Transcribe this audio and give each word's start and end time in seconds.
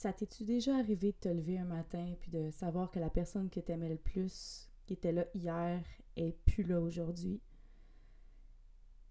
ça 0.00 0.14
t'es-tu 0.14 0.44
déjà 0.44 0.76
arrivé 0.76 1.12
de 1.12 1.16
te 1.18 1.28
lever 1.28 1.58
un 1.58 1.66
matin 1.66 2.14
puis 2.20 2.30
de 2.30 2.50
savoir 2.52 2.90
que 2.90 2.98
la 2.98 3.10
personne 3.10 3.50
que 3.50 3.60
t'aimais 3.60 3.90
le 3.90 3.98
plus, 3.98 4.70
qui 4.86 4.94
était 4.94 5.12
là 5.12 5.26
hier, 5.34 5.84
est 6.16 6.32
plus 6.46 6.62
là 6.62 6.80
aujourd'hui? 6.80 7.42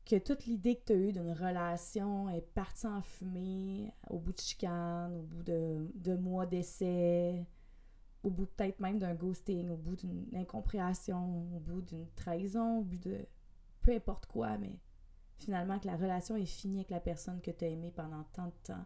Que 0.03 0.15
toute 0.15 0.47
l'idée 0.47 0.77
que 0.77 0.85
tu 0.85 0.93
eue 0.93 1.13
d'une 1.13 1.31
relation 1.31 2.27
est 2.29 2.41
partie 2.41 2.87
en 2.87 3.03
fumée 3.03 3.93
au 4.09 4.17
bout 4.17 4.33
de 4.33 4.39
chicane, 4.39 5.13
au 5.13 5.21
bout 5.21 5.43
de, 5.43 5.91
de 5.93 6.15
mois 6.15 6.47
d'essai, 6.47 7.45
au 8.23 8.31
bout 8.31 8.47
peut-être 8.47 8.79
même 8.79 8.97
d'un 8.97 9.13
ghosting, 9.13 9.69
au 9.69 9.77
bout 9.77 9.95
d'une 9.95 10.25
incompréhension, 10.33 11.55
au 11.55 11.59
bout 11.59 11.83
d'une 11.83 12.07
trahison, 12.15 12.79
au 12.79 12.83
bout 12.83 12.97
de 12.97 13.27
peu 13.81 13.93
importe 13.93 14.25
quoi, 14.25 14.57
mais 14.57 14.79
finalement 15.37 15.77
que 15.77 15.85
la 15.85 15.97
relation 15.97 16.35
est 16.35 16.47
finie 16.47 16.77
avec 16.77 16.89
la 16.89 16.99
personne 16.99 17.41
que 17.41 17.51
tu 17.51 17.65
aimée 17.65 17.93
pendant 17.95 18.23
tant 18.33 18.47
de 18.47 18.53
temps 18.63 18.85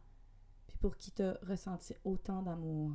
pour 0.84 0.98
qui 0.98 1.14
tu 1.14 1.22
as 1.22 1.38
ressenti 1.48 1.96
autant 2.04 2.42
d'amour. 2.42 2.91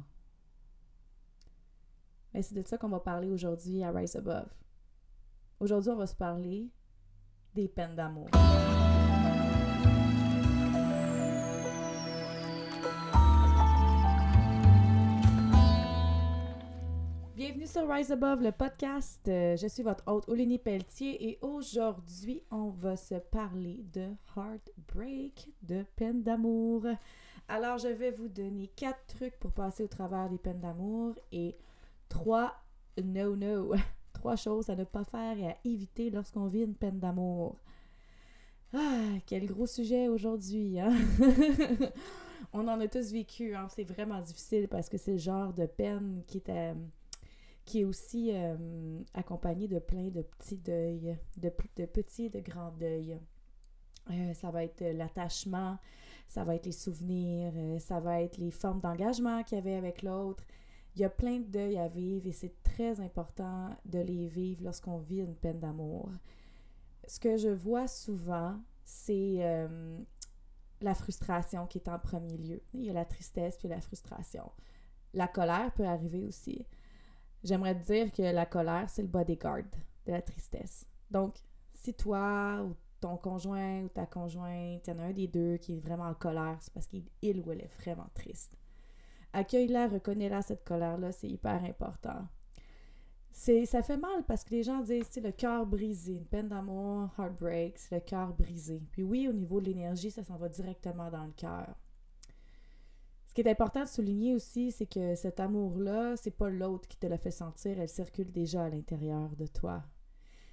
Mais 2.35 2.43
c'est 2.43 2.55
de 2.55 2.63
ça 2.69 2.77
qu'on 2.77 2.91
va 2.91 3.01
parler 3.01 3.31
aujourd'hui 3.31 3.83
à 3.83 3.91
Rise 3.91 4.15
Above. 4.15 4.51
Aujourd'hui, 5.59 5.93
on 5.93 5.97
va 5.97 6.07
se 6.07 6.15
parler 6.15 6.69
des 7.55 7.67
peines 7.67 7.97
d'amour. 7.97 8.29
Bienvenue 17.35 17.67
sur 17.67 17.89
Rise 17.89 18.13
Above, 18.13 18.43
le 18.43 18.53
podcast. 18.53 19.27
Euh, 19.29 19.57
je 19.57 19.67
suis 19.67 19.83
votre 19.83 20.05
hôte, 20.07 20.29
Olénie 20.29 20.59
Pelletier, 20.59 21.27
et 21.27 21.39
aujourd'hui, 21.41 22.43
on 22.51 22.69
va 22.69 22.99
se 22.99 23.15
parler 23.15 23.83
de 23.95 24.11
heartbreak, 24.37 25.55
de 25.63 25.87
peine 25.97 26.23
d'amour. 26.23 26.85
Alors, 27.49 27.79
je 27.79 27.89
vais 27.89 28.11
vous 28.11 28.29
donner 28.29 28.69
quatre 28.77 29.07
trucs 29.07 29.39
pour 29.39 29.53
passer 29.53 29.83
au 29.83 29.89
travers 29.89 30.29
des 30.29 30.37
peines 30.37 30.61
d'amour 30.61 31.15
et 31.33 31.57
trois 32.11 32.55
no-no, 33.03 33.75
trois 34.13 34.37
choses 34.37 34.69
à 34.69 34.77
ne 34.77 34.85
pas 34.85 35.05
faire 35.05 35.39
et 35.39 35.49
à 35.49 35.57
éviter 35.65 36.11
lorsqu'on 36.11 36.47
vit 36.47 36.63
une 36.63 36.75
peine 36.75 36.99
d'amour. 36.99 37.57
Ah, 38.75 39.15
quel 39.27 39.47
gros 39.47 39.67
sujet 39.67 40.09
aujourd'hui, 40.09 40.79
hein? 40.79 40.93
On 42.53 42.69
en 42.69 42.81
a 42.81 42.87
tous 42.87 43.13
vécu, 43.13 43.55
hein? 43.55 43.67
C'est 43.75 43.85
vraiment 43.85 44.21
difficile 44.21 44.69
parce 44.69 44.91
que 44.91 44.99
c'est 44.99 45.13
le 45.13 45.19
genre 45.19 45.55
de 45.55 45.65
peine 45.65 46.23
qui 46.27 46.43
est, 46.47 46.51
euh, 46.51 47.87
aussi 47.87 48.31
euh, 48.35 49.01
accompagné 49.15 49.69
de 49.69 49.79
plein 49.79 50.09
de 50.09 50.21
petits 50.21 50.59
deuils, 50.59 51.17
de, 51.39 51.51
de 51.77 51.87
petits 51.87 52.27
et 52.27 52.31
de 52.31 52.41
grands 52.41 52.73
deuils. 52.73 53.19
Euh, 54.11 54.35
ça 54.35 54.51
va 54.51 54.65
être 54.65 54.81
l'attachement, 54.81 55.79
ça 56.27 56.45
va 56.45 56.55
être 56.55 56.67
les 56.67 56.73
souvenirs, 56.73 57.53
euh, 57.57 57.79
ça 57.79 58.01
va 58.01 58.23
être 58.23 58.37
les 58.39 58.51
formes 58.51 58.81
d'engagement 58.81 59.43
qu'il 59.43 59.57
y 59.57 59.61
avait 59.61 59.75
avec 59.75 60.03
l'autre. 60.03 60.45
Il 60.95 61.03
y 61.03 61.05
a 61.05 61.11
plein 61.11 61.39
de 61.39 61.45
deuils 61.45 61.79
à 61.79 61.89
vivre 61.89 62.27
et 62.27 62.33
c'est 62.33 62.63
très 62.63 63.01
important 63.01 63.71
de 63.85 63.99
les 63.99 64.27
vivre 64.27 64.65
lorsqu'on 64.65 64.99
vit 64.99 65.21
une 65.21 65.35
peine 65.35 65.61
d'amour. 65.61 66.11
Ce 67.07 67.21
que 67.21 67.37
je 67.37 67.49
vois 67.49 67.87
souvent, 67.87 68.59
c'est 68.85 69.37
euh, 69.41 69.99
la 70.81 70.95
frustration 70.95 71.67
qui 71.67 71.79
est 71.79 71.89
en 71.89 71.99
premier 71.99 72.37
lieu. 72.37 72.63
Il 72.75 72.85
y 72.85 72.91
a 72.91 72.93
la 72.93 73.05
tristesse 73.05 73.57
puis 73.57 73.69
la 73.69 73.81
frustration. 73.81 74.51
La 75.15 75.29
colère 75.29 75.73
peut 75.75 75.87
arriver 75.87 76.25
aussi. 76.25 76.67
J'aimerais 77.45 77.75
dire 77.75 78.13
que 78.13 78.23
la 78.23 78.47
colère, 78.47 78.91
c'est 78.91 79.03
le 79.03 79.09
bodyguard 79.09 79.63
de 80.07 80.13
la 80.13 80.23
tristesse. 80.23 80.87
Donc, 81.11 81.37
si 81.75 81.95
toi 81.95 82.63
ou 82.65 82.75
ton 83.01 83.17
conjoint 83.17 83.83
ou 83.83 83.89
ta 83.89 84.07
conjointe, 84.07 84.87
il 84.87 84.91
y 84.91 84.93
en 84.93 84.99
a 84.99 85.05
un 85.05 85.13
des 85.13 85.27
deux 85.27 85.57
qui 85.57 85.77
est 85.77 85.81
vraiment 85.81 86.09
en 86.09 86.15
colère, 86.15 86.59
c'est 86.61 86.73
parce 86.73 86.87
qu'il 86.87 87.05
ou 87.41 87.53
elle 87.53 87.61
est 87.61 87.71
vraiment 87.81 88.09
triste. 88.15 88.57
Accueille-la, 89.33 89.89
reconnais-la, 89.89 90.43
cette 90.43 90.65
colère-là, 90.65 91.13
c'est 91.13 91.29
hyper 91.29 91.63
important. 91.65 92.27
C'est, 93.31 93.67
ça 93.67 93.83
fait 93.83 93.99
mal 93.99 94.25
parce 94.27 94.43
que 94.43 94.51
les 94.51 94.63
gens 94.63 94.81
disent, 94.81 95.07
c'est 95.11 95.21
le 95.21 95.33
cœur 95.33 95.65
brisé, 95.67 96.15
une 96.15 96.25
peine 96.25 96.49
d'amour, 96.49 97.11
heartbreak, 97.19 97.79
c'est 97.79 97.95
le 97.95 98.01
cœur 98.01 98.33
brisé. 98.35 98.83
Puis 98.91 99.03
oui, 99.03 99.29
au 99.29 99.33
niveau 99.33 99.61
de 99.61 99.67
l'énergie, 99.67 100.11
ça 100.11 100.25
s'en 100.25 100.37
va 100.37 100.49
directement 100.49 101.11
dans 101.11 101.25
le 101.25 101.33
cœur. 101.33 101.77
Ce 103.29 103.35
qui 103.35 103.43
est 103.43 103.51
important 103.51 103.83
de 103.83 103.89
souligner 103.89 104.35
aussi, 104.35 104.73
c'est 104.73 104.87
que 104.87 105.15
cet 105.15 105.39
amour-là, 105.39 106.17
c'est 106.17 106.37
pas 106.37 106.49
l'autre 106.49 106.89
qui 106.89 106.97
te 106.97 107.07
le 107.07 107.17
fait 107.19 107.31
sentir, 107.31 107.79
elle 107.79 107.89
circule 107.89 108.33
déjà 108.33 108.65
à 108.65 108.69
l'intérieur 108.71 109.37
de 109.37 109.47
toi. 109.47 109.85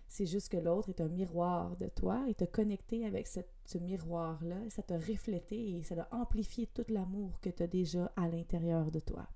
C'est 0.07 0.25
juste 0.25 0.49
que 0.49 0.57
l'autre 0.57 0.89
est 0.89 1.01
un 1.01 1.07
miroir 1.07 1.75
de 1.77 1.87
toi 1.87 2.23
et 2.27 2.35
te 2.35 2.45
connecter 2.45 3.05
avec 3.05 3.27
ce 3.27 3.77
miroir-là, 3.77 4.57
ça 4.69 4.81
t'a 4.81 4.97
reflété 4.97 5.77
et 5.77 5.83
ça 5.83 5.95
a 6.09 6.15
amplifié 6.15 6.67
tout 6.67 6.85
l'amour 6.89 7.39
que 7.41 7.49
tu 7.49 7.63
as 7.63 7.67
déjà 7.67 8.11
à 8.15 8.27
l'intérieur 8.27 8.91
de 8.91 8.99
toi. 8.99 9.27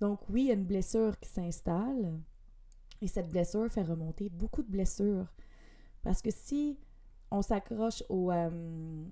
Donc 0.00 0.20
oui, 0.28 0.42
il 0.42 0.46
y 0.46 0.50
a 0.50 0.54
une 0.54 0.64
blessure 0.64 1.18
qui 1.20 1.28
s'installe 1.28 2.18
et 3.00 3.06
cette 3.06 3.30
blessure 3.30 3.70
fait 3.70 3.82
remonter 3.82 4.28
beaucoup 4.28 4.62
de 4.62 4.70
blessures. 4.70 5.26
Parce 6.02 6.22
que 6.22 6.30
si 6.30 6.78
on 7.30 7.42
s'accroche 7.42 8.02
au, 8.08 8.32
euh, 8.32 9.04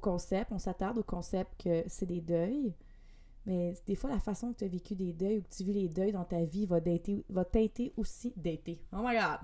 concept, 0.00 0.50
on 0.50 0.58
s'attarde 0.58 0.98
au 0.98 1.02
concept 1.04 1.62
que 1.62 1.84
c'est 1.86 2.06
des 2.06 2.20
deuils, 2.20 2.74
mais 3.46 3.74
des 3.86 3.94
fois, 3.94 4.10
la 4.10 4.18
façon 4.18 4.52
que 4.52 4.58
tu 4.58 4.64
as 4.64 4.68
vécu 4.68 4.96
des 4.96 5.12
deuils 5.12 5.38
ou 5.38 5.42
que 5.42 5.54
tu 5.54 5.64
vis 5.64 5.74
les 5.74 5.88
deuils 5.88 6.12
dans 6.12 6.24
ta 6.24 6.42
vie 6.44 6.66
va, 6.66 6.80
va 7.28 7.44
teinter 7.44 7.92
aussi. 7.96 8.32
Dater. 8.36 8.80
Oh 8.92 9.02
my 9.02 9.14
god! 9.14 9.40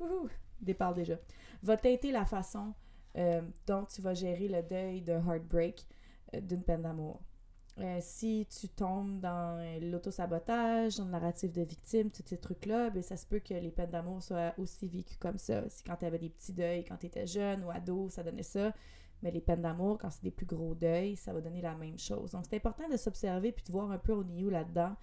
Wouhou! 0.00 0.28
Départ 0.60 0.94
déjà. 0.94 1.16
Va 1.62 1.76
teinter 1.76 2.12
la 2.12 2.24
façon 2.24 2.74
euh, 3.16 3.42
dont 3.66 3.84
tu 3.84 4.02
vas 4.02 4.14
gérer 4.14 4.48
le 4.48 4.62
deuil 4.62 5.02
d'un 5.02 5.26
heartbreak, 5.26 5.86
euh, 6.34 6.40
d'une 6.40 6.62
peine 6.62 6.82
d'amour. 6.82 7.22
Euh, 7.78 7.98
si 8.00 8.46
tu 8.48 8.68
tombes 8.68 9.20
dans 9.20 9.62
l'autosabotage, 9.82 10.96
dans 10.96 11.04
le 11.04 11.10
narratif 11.10 11.52
de 11.52 11.62
victime, 11.62 12.10
tous 12.10 12.22
ces 12.26 12.38
trucs-là, 12.38 12.88
ben, 12.90 13.02
ça 13.02 13.18
se 13.18 13.26
peut 13.26 13.38
que 13.38 13.52
les 13.52 13.70
peines 13.70 13.90
d'amour 13.90 14.22
soient 14.22 14.54
aussi 14.56 14.88
vécues 14.88 15.18
comme 15.18 15.36
ça. 15.36 15.68
Si 15.68 15.82
quand 15.82 15.96
tu 15.96 16.06
avais 16.06 16.18
des 16.18 16.30
petits 16.30 16.54
deuils, 16.54 16.84
quand 16.84 16.96
tu 16.96 17.06
étais 17.06 17.26
jeune 17.26 17.64
ou 17.64 17.70
ado, 17.70 18.08
ça 18.08 18.22
donnait 18.22 18.42
ça. 18.42 18.72
Mais 19.22 19.30
les 19.30 19.40
peines 19.40 19.62
d'amour, 19.62 19.98
quand 19.98 20.10
c'est 20.10 20.22
des 20.22 20.30
plus 20.30 20.46
gros 20.46 20.74
deuils, 20.74 21.16
ça 21.16 21.32
va 21.32 21.40
donner 21.40 21.60
la 21.60 21.74
même 21.74 21.98
chose. 21.98 22.32
Donc, 22.32 22.44
c'est 22.48 22.56
important 22.56 22.88
de 22.88 22.96
s'observer 22.96 23.52
puis 23.52 23.64
de 23.64 23.72
voir 23.72 23.90
un 23.90 23.98
peu 23.98 24.12
au 24.12 24.24
niveau 24.24 24.50
là-dedans 24.50 24.94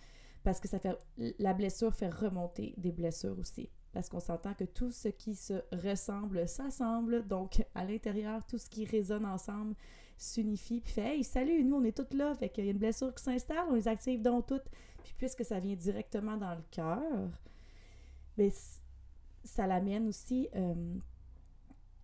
parce 0.43 0.59
que 0.59 0.67
ça 0.67 0.77
fait 0.77 0.97
la 1.39 1.53
blessure 1.53 1.93
fait 1.95 2.09
remonter 2.09 2.73
des 2.77 2.91
blessures 2.91 3.37
aussi 3.39 3.69
parce 3.93 4.09
qu'on 4.09 4.19
s'entend 4.19 4.53
que 4.55 4.63
tout 4.63 4.89
ce 4.89 5.07
qui 5.07 5.35
se 5.35 5.53
ressemble 5.71 6.47
s'assemble, 6.47 7.27
donc 7.27 7.63
à 7.75 7.85
l'intérieur, 7.85 8.43
tout 8.45 8.57
ce 8.57 8.69
qui 8.69 8.85
résonne 8.85 9.25
ensemble 9.25 9.75
s'unifie, 10.17 10.81
puis 10.81 10.91
fait 10.91 11.15
Hey, 11.15 11.23
salut, 11.23 11.63
nous 11.63 11.75
on 11.75 11.83
est 11.83 11.95
toutes 11.95 12.13
là, 12.13 12.33
fait 12.33 12.49
qu'il 12.49 12.65
y 12.65 12.69
a 12.69 12.71
une 12.71 12.79
blessure 12.79 13.13
qui 13.13 13.23
s'installe, 13.23 13.65
on 13.69 13.75
les 13.75 13.87
active 13.87 14.21
donc 14.21 14.47
toutes, 14.47 14.69
puis 15.03 15.13
puisque 15.17 15.45
ça 15.45 15.59
vient 15.59 15.75
directement 15.75 16.37
dans 16.37 16.55
le 16.55 16.63
cœur, 16.71 17.29
bien, 18.35 18.49
ça 19.43 19.67
l'amène 19.67 20.07
aussi 20.07 20.49
euh, 20.55 20.95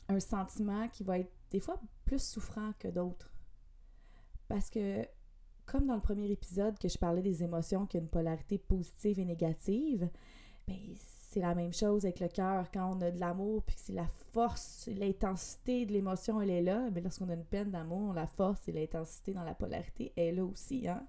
un 0.09 0.19
sentiment 0.19 0.87
qui 0.89 1.03
va 1.03 1.19
être 1.19 1.31
des 1.49 1.59
fois 1.59 1.81
plus 2.05 2.21
souffrant 2.21 2.73
que 2.77 2.87
d'autres. 2.87 3.33
Parce 4.47 4.69
que, 4.69 5.05
comme 5.65 5.87
dans 5.87 5.95
le 5.95 6.01
premier 6.01 6.29
épisode 6.29 6.77
que 6.77 6.87
je 6.87 6.97
parlais 6.97 7.21
des 7.21 7.43
émotions 7.43 7.85
qui 7.85 7.97
ont 7.97 8.01
une 8.01 8.09
polarité 8.09 8.57
positive 8.57 9.19
et 9.19 9.25
négative, 9.25 10.09
bien, 10.67 10.77
c'est 11.29 11.41
la 11.41 11.53
même 11.53 11.73
chose 11.73 12.05
avec 12.05 12.19
le 12.21 12.27
cœur. 12.27 12.71
Quand 12.71 12.95
on 12.97 13.01
a 13.01 13.11
de 13.11 13.19
l'amour, 13.19 13.61
puis 13.61 13.75
que 13.75 13.81
c'est 13.83 13.93
la 13.93 14.07
force, 14.31 14.89
l'intensité 14.91 15.85
de 15.85 15.93
l'émotion, 15.93 16.41
elle 16.41 16.49
est 16.49 16.63
là. 16.63 16.89
Mais 16.91 17.01
lorsqu'on 17.01 17.29
a 17.29 17.35
une 17.35 17.45
peine 17.45 17.69
d'amour, 17.69 18.13
la 18.13 18.25
force 18.25 18.67
et 18.67 18.71
l'intensité 18.71 19.33
dans 19.33 19.43
la 19.43 19.53
polarité 19.53 20.11
est 20.17 20.31
là 20.31 20.43
aussi. 20.43 20.87
Hein? 20.87 21.05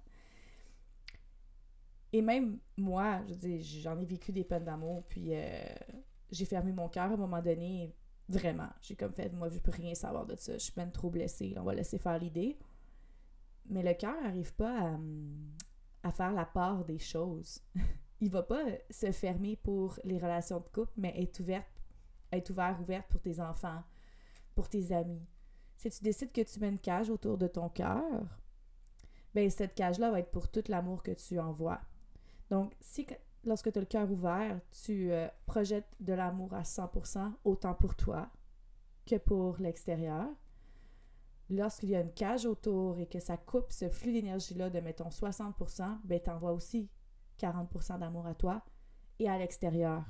Et 2.13 2.21
même 2.21 2.59
moi, 2.77 3.23
je 3.29 3.33
dis, 3.33 3.63
j'en 3.81 3.99
ai 3.99 4.05
vécu 4.05 4.31
des 4.31 4.45
peines 4.45 4.65
d'amour, 4.65 5.05
puis 5.09 5.29
euh, 5.31 5.65
j'ai 6.31 6.45
fermé 6.45 6.73
mon 6.73 6.91
cœur 6.91 7.05
à 7.05 7.15
un 7.15 7.17
moment 7.17 7.41
donné. 7.41 7.95
Vraiment. 8.29 8.69
J'ai 8.83 8.97
comme 8.97 9.13
fait, 9.15 9.33
moi, 9.33 9.49
je 9.49 9.59
peux 9.59 9.73
rien 9.73 9.95
savoir 9.95 10.27
de 10.27 10.37
ça. 10.37 10.53
Je 10.53 10.59
suis 10.59 10.73
peine 10.73 10.93
trop 10.93 11.09
blessée. 11.09 11.55
On 11.57 11.63
va 11.63 11.75
laisser 11.75 11.97
faire 11.99 12.19
l'idée. 12.19 12.59
Mais 13.71 13.83
le 13.83 13.95
cœur 13.95 14.21
n'arrive 14.21 14.55
pas 14.55 14.99
à 16.03 16.13
faire 16.13 16.33
la 16.33 16.45
part 16.45 16.85
des 16.85 16.99
choses. 16.99 17.63
il 18.21 18.31
va 18.31 18.43
pas 18.43 18.65
se 18.91 19.11
fermer 19.13 19.57
pour 19.57 19.99
les 20.05 20.19
relations 20.19 20.61
de 20.61 20.69
couple, 20.69 20.93
mais 20.97 21.15
être 21.23 21.41
ouverte, 21.41 21.67
être 22.33 22.51
ouvert, 22.51 22.79
ouverte 22.81 23.09
pour 23.09 23.21
tes 23.21 23.41
enfants, 23.41 23.83
pour 24.55 24.69
tes 24.69 24.93
amis. 24.93 25.27
Si 25.77 25.91
tu 25.91 26.03
décides 26.05 26.33
que 26.33 26.43
tu 26.43 26.61
mets 26.61 26.69
une 26.69 26.79
cage 26.79 27.09
autour 27.09 27.39
de 27.39 27.47
ton 27.47 27.71
cœur, 27.71 28.05
ben 29.35 29.49
cette 29.49 29.75
cage-là 29.75 30.11
va 30.11 30.21
être 30.21 30.31
pour 30.31 30.49
tout 30.51 30.65
l'amour 30.69 31.03
que 31.03 31.13
tu 31.13 31.39
envoies. 31.39 31.81
Donc, 32.51 32.75
si 32.81 33.07
lorsque 33.45 33.73
tu 33.73 33.79
as 33.79 33.83
le 33.83 33.87
cœur 33.87 34.11
ouvert, 34.11 34.61
tu 34.85 35.13
euh, 35.13 35.29
projettes 35.47 35.89
de 36.01 36.13
l'amour 36.13 36.53
à 36.53 36.63
100%, 36.63 37.33
autant 37.45 37.75
pour 37.75 37.95
toi 37.95 38.29
que 39.07 39.17
pour 39.17 39.59
l'extérieur, 39.59 40.29
lorsqu'il 41.49 41.91
y 41.91 41.97
a 41.97 42.01
une 42.01 42.13
cage 42.13 42.45
autour 42.45 42.99
et 42.99 43.07
que 43.07 43.21
ça 43.21 43.39
coupe 43.39 43.73
ce 43.73 43.89
flux 43.89 44.13
d'énergie-là 44.13 44.69
de, 44.69 44.81
mettons, 44.81 45.09
60%, 45.09 46.01
ben 46.05 46.21
t'envoies 46.21 46.53
aussi 46.53 46.91
40% 47.41 47.99
d'amour 47.99 48.27
à 48.27 48.35
toi 48.35 48.63
et 49.19 49.29
à 49.29 49.39
l'extérieur. 49.39 50.05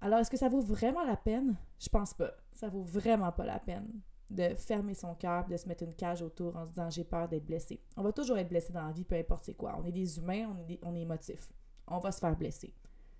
Alors, 0.00 0.20
est-ce 0.20 0.30
que 0.30 0.36
ça 0.36 0.48
vaut 0.48 0.60
vraiment 0.60 1.04
la 1.04 1.16
peine? 1.16 1.56
Je 1.78 1.88
pense 1.88 2.14
pas. 2.14 2.32
Ça 2.52 2.68
vaut 2.68 2.82
vraiment 2.82 3.32
pas 3.32 3.44
la 3.44 3.58
peine. 3.58 4.00
de 4.30 4.54
fermer 4.54 4.92
son 4.92 5.14
cœur, 5.14 5.46
de 5.46 5.56
se 5.56 5.66
mettre 5.66 5.84
une 5.84 5.94
cage 5.94 6.20
autour 6.20 6.54
en 6.54 6.66
se 6.66 6.70
disant 6.70 6.90
j'ai 6.90 7.04
peur 7.04 7.28
d'être 7.28 7.46
blessé. 7.46 7.82
On 7.96 8.02
va 8.02 8.12
toujours 8.12 8.36
être 8.36 8.50
blessé 8.50 8.74
dans 8.74 8.84
la 8.84 8.92
vie, 8.92 9.04
peu 9.04 9.16
importe 9.16 9.44
c'est 9.44 9.54
quoi. 9.54 9.74
On 9.78 9.84
est 9.86 9.92
des 9.92 10.18
humains, 10.18 10.54
on 10.54 10.68
est, 10.68 10.78
on 10.82 10.94
émotifs. 10.94 11.50
On 11.86 11.98
va 11.98 12.12
se 12.12 12.20
faire 12.20 12.36
blesser. 12.36 12.74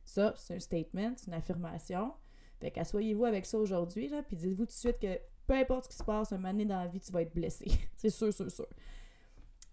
Ça, 0.05 0.34
c'est 0.37 0.56
un 0.56 0.58
statement, 0.61 1.14
c'est 1.17 1.29
une 1.29 1.34
affirmation. 1.34 2.12
Fait 2.61 2.70
qu'assoyez-vous 2.70 3.25
avec 3.25 3.46
ça 3.46 3.58
aujourd'hui, 3.58 4.08
là, 4.08 4.23
puis 4.23 4.37
dites-vous 4.37 4.64
tout 4.64 4.67
de 4.67 4.70
suite 4.70 4.99
que 4.99 5.19
peu 5.46 5.55
importe 5.55 5.84
ce 5.84 5.88
qui 5.88 5.96
se 5.96 6.05
passe, 6.05 6.32
un 6.32 6.37
moment 6.37 6.50
donné 6.50 6.67
dans 6.67 6.79
la 6.79 6.88
vie, 6.88 7.00
tu 7.00 7.11
vas 7.11 7.23
être 7.23 7.34
blessé. 7.34 7.67
c'est 7.96 8.11
sûr, 8.11 8.32
sûr, 8.32 8.50
sûr. 8.50 8.69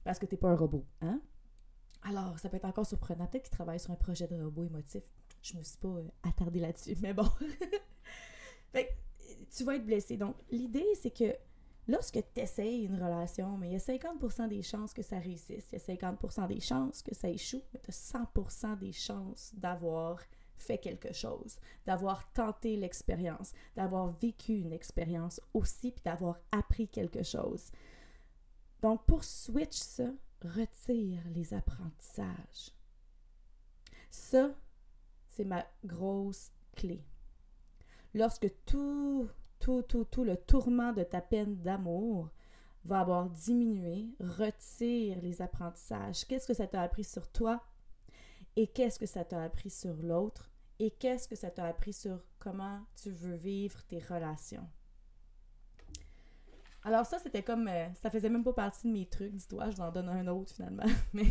Parce 0.06 0.18
que 0.18 0.26
t'es 0.26 0.38
pas 0.38 0.50
un 0.50 0.56
robot, 0.56 0.86
hein? 1.02 1.20
Alors, 2.08 2.38
ça 2.40 2.50
peut 2.50 2.58
être 2.58 2.66
encore 2.66 2.86
surprenant. 2.86 3.26
Peut-être 3.28 3.44
qu'il 3.44 3.56
travaille 3.56 3.80
sur 3.80 3.92
un 3.92 3.96
projet 3.96 4.28
de 4.28 4.42
robot 4.42 4.64
émotif. 4.64 5.04
Je 5.42 5.58
me 5.58 5.64
suis 5.64 5.78
pas 5.78 5.88
euh, 5.88 6.08
attardée 6.24 6.60
là-dessus, 6.60 6.96
mais 7.02 7.14
bon. 7.14 7.28
fait 8.72 8.96
tu 9.56 9.64
vas 9.64 9.76
être 9.76 9.86
blessé. 9.86 10.18
Donc, 10.18 10.36
l'idée, 10.52 10.86
c'est 11.02 11.12
que 11.12 11.36
lorsque 11.88 12.20
tu 12.34 12.42
essayes 12.42 12.86
une 12.86 12.96
relation, 12.96 13.58
mais 13.58 13.70
il 13.70 13.74
y 13.74 13.76
a 13.76 13.80
50% 13.80 14.48
des 14.48 14.62
chances 14.62 14.94
que 14.94 15.02
ça 15.02 15.20
réussisse, 15.20 15.68
il 15.72 15.80
y 15.80 15.92
a 15.92 16.12
50% 16.12 16.48
des 16.48 16.60
chances 16.60 17.02
que 17.02 17.16
ça 17.16 17.30
échoue, 17.30 17.62
mais 17.74 17.80
tu 17.80 17.90
as 17.90 18.20
100% 18.36 18.78
des 18.78 18.92
chances 18.92 19.52
d'avoir 19.56 20.20
fait 20.58 20.78
quelque 20.78 21.14
chose, 21.14 21.58
d'avoir 21.86 22.32
tenté 22.32 22.78
l'expérience, 22.78 23.52
d'avoir 23.76 24.08
vécu 24.20 24.54
une 24.54 24.74
expérience 24.74 25.42
aussi, 25.54 25.92
puis 25.92 26.04
d'avoir 26.04 26.40
appris 26.52 26.88
quelque 26.88 27.24
chose. 27.24 27.72
Donc, 28.82 29.06
pour 29.06 29.24
switch 29.24 29.78
ça, 29.78 30.12
retire 30.46 31.22
les 31.34 31.54
apprentissages. 31.54 32.72
Ça, 34.10 34.56
c'est 35.30 35.46
ma 35.46 35.66
grosse 35.84 36.52
clé. 36.76 37.04
Lorsque 38.14 38.50
tout, 38.66 39.30
tout, 39.60 39.82
tout, 39.82 40.06
tout 40.06 40.24
le 40.24 40.38
tourment 40.38 40.94
de 40.94 41.04
ta 41.04 41.22
peine 41.22 41.58
d'amour 41.58 42.30
va 42.86 43.02
avoir 43.02 43.30
diminué, 43.30 44.08
retire 44.20 45.20
les 45.22 45.42
apprentissages. 45.42 46.26
Qu'est-ce 46.26 46.48
que 46.48 46.54
ça 46.54 46.68
t'a 46.68 46.82
appris 46.82 47.04
sur 47.04 47.30
toi? 47.32 47.62
Et 48.56 48.68
qu'est-ce 48.68 49.00
que 49.00 49.06
ça 49.06 49.26
t'a 49.26 49.44
appris 49.44 49.70
sur 49.70 49.96
l'autre? 49.96 50.50
Et 50.80 50.92
qu'est-ce 50.92 51.28
que 51.28 51.36
ça 51.36 51.52
t'a 51.52 51.66
appris 51.66 51.94
sur 51.94 52.22
comment 52.40 52.82
tu 52.96 53.12
veux 53.12 53.36
vivre 53.36 53.84
tes 53.86 54.00
relations? 54.00 54.70
Alors 56.86 57.04
ça, 57.08 57.18
c'était 57.18 57.42
comme... 57.42 57.68
Euh, 57.68 57.88
ça 57.96 58.12
faisait 58.12 58.30
même 58.30 58.44
pas 58.44 58.54
partie 58.54 58.88
de 58.88 58.94
mes 58.94 59.08
trucs, 59.08 59.34
dis-toi, 59.34 59.72
je 59.72 59.76
vous 59.76 59.82
en 59.82 59.92
donne 59.92 60.08
un 60.08 60.28
autre 60.28 60.54
finalement. 60.54 60.86
Mais 61.14 61.26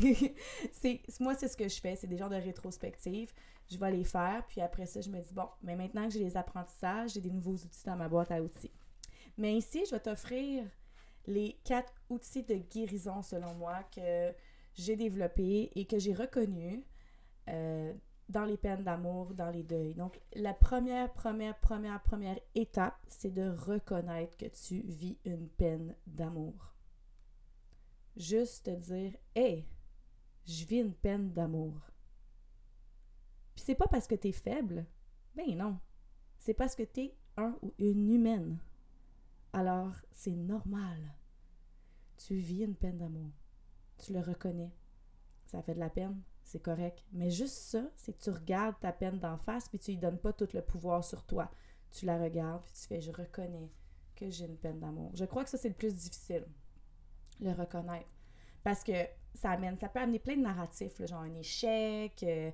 c'est 0.72 1.00
moi, 1.20 1.36
c'est 1.36 1.46
ce 1.46 1.56
que 1.56 1.68
je 1.68 1.80
fais, 1.80 1.94
c'est 1.94 2.08
des 2.08 2.16
genres 2.16 2.28
de 2.28 2.34
rétrospectives. 2.34 3.32
Je 3.70 3.78
vais 3.78 3.92
les 3.92 4.02
faire, 4.02 4.44
puis 4.48 4.60
après 4.60 4.86
ça, 4.86 5.00
je 5.00 5.08
me 5.08 5.20
dis, 5.20 5.32
bon, 5.32 5.48
mais 5.62 5.74
maintenant 5.74 6.06
que 6.06 6.12
j'ai 6.12 6.18
les 6.18 6.36
apprentissages, 6.36 7.12
j'ai 7.14 7.22
des 7.22 7.30
nouveaux 7.30 7.54
outils 7.54 7.86
dans 7.86 7.96
ma 7.96 8.08
boîte 8.08 8.30
à 8.30 8.42
outils. 8.42 8.70
Mais 9.38 9.56
ici, 9.56 9.84
je 9.86 9.92
vais 9.92 10.00
t'offrir 10.00 10.64
les 11.26 11.58
quatre 11.64 11.94
outils 12.10 12.42
de 12.42 12.56
guérison, 12.56 13.22
selon 13.22 13.54
moi, 13.54 13.82
que 13.94 14.34
j'ai 14.74 14.96
développés 14.96 15.70
et 15.74 15.86
que 15.86 15.98
j'ai 15.98 16.12
reconnus 16.12 16.82
euh, 17.48 17.94
dans 18.28 18.44
les 18.44 18.56
peines 18.56 18.84
d'amour, 18.84 19.34
dans 19.34 19.50
les 19.50 19.62
deuils. 19.62 19.94
Donc, 19.94 20.20
la 20.34 20.54
première, 20.54 21.12
première, 21.12 21.58
première, 21.60 22.02
première 22.02 22.38
étape, 22.54 22.98
c'est 23.06 23.32
de 23.32 23.50
reconnaître 23.50 24.36
que 24.36 24.46
tu 24.46 24.80
vis 24.80 25.18
une 25.24 25.48
peine 25.48 25.94
d'amour. 26.06 26.74
Juste 28.16 28.64
te 28.64 28.70
dire, 28.70 29.16
hey, 29.34 29.66
je 30.46 30.64
vis 30.64 30.80
une 30.80 30.94
peine 30.94 31.32
d'amour. 31.32 31.74
Puis 33.54 33.64
c'est 33.64 33.74
pas 33.74 33.88
parce 33.88 34.06
que 34.06 34.14
tu 34.14 34.28
es 34.28 34.32
faible. 34.32 34.86
Ben 35.34 35.56
non. 35.56 35.78
C'est 36.38 36.54
parce 36.54 36.74
que 36.74 36.82
tu 36.82 37.00
es 37.00 37.16
un 37.36 37.56
ou 37.62 37.72
une 37.78 38.10
humaine. 38.10 38.58
Alors, 39.52 39.94
c'est 40.10 40.34
normal. 40.34 41.14
Tu 42.16 42.34
vis 42.36 42.64
une 42.64 42.76
peine 42.76 42.98
d'amour. 42.98 43.30
Tu 43.98 44.12
le 44.12 44.20
reconnais. 44.20 44.74
Ça 45.46 45.62
fait 45.62 45.74
de 45.74 45.80
la 45.80 45.90
peine, 45.90 46.20
c'est 46.44 46.62
correct. 46.62 47.04
Mais 47.12 47.30
juste 47.30 47.56
ça, 47.56 47.82
c'est 47.96 48.12
que 48.12 48.22
tu 48.22 48.30
regardes 48.30 48.78
ta 48.80 48.92
peine 48.92 49.18
d'en 49.18 49.38
face, 49.38 49.68
puis 49.68 49.78
tu 49.78 49.92
lui 49.92 49.98
donnes 49.98 50.18
pas 50.18 50.32
tout 50.32 50.48
le 50.52 50.62
pouvoir 50.62 51.02
sur 51.02 51.24
toi. 51.24 51.50
Tu 51.90 52.06
la 52.06 52.18
regardes, 52.18 52.62
puis 52.64 52.72
tu 52.74 52.86
fais 52.86 53.00
Je 53.00 53.10
reconnais 53.10 53.70
que 54.14 54.30
j'ai 54.30 54.44
une 54.44 54.56
peine 54.56 54.78
d'amour. 54.78 55.10
Je 55.14 55.24
crois 55.24 55.44
que 55.44 55.50
ça, 55.50 55.58
c'est 55.58 55.68
le 55.68 55.74
plus 55.74 55.94
difficile, 55.94 56.44
le 57.40 57.52
reconnaître. 57.52 58.08
Parce 58.62 58.84
que 58.84 58.92
ça 59.34 59.50
amène, 59.50 59.78
ça 59.78 59.88
peut 59.88 60.00
amener 60.00 60.18
plein 60.18 60.36
de 60.36 60.42
narratifs, 60.42 61.04
genre 61.06 61.22
un 61.22 61.34
échec, 61.34 62.22
euh, 62.22 62.50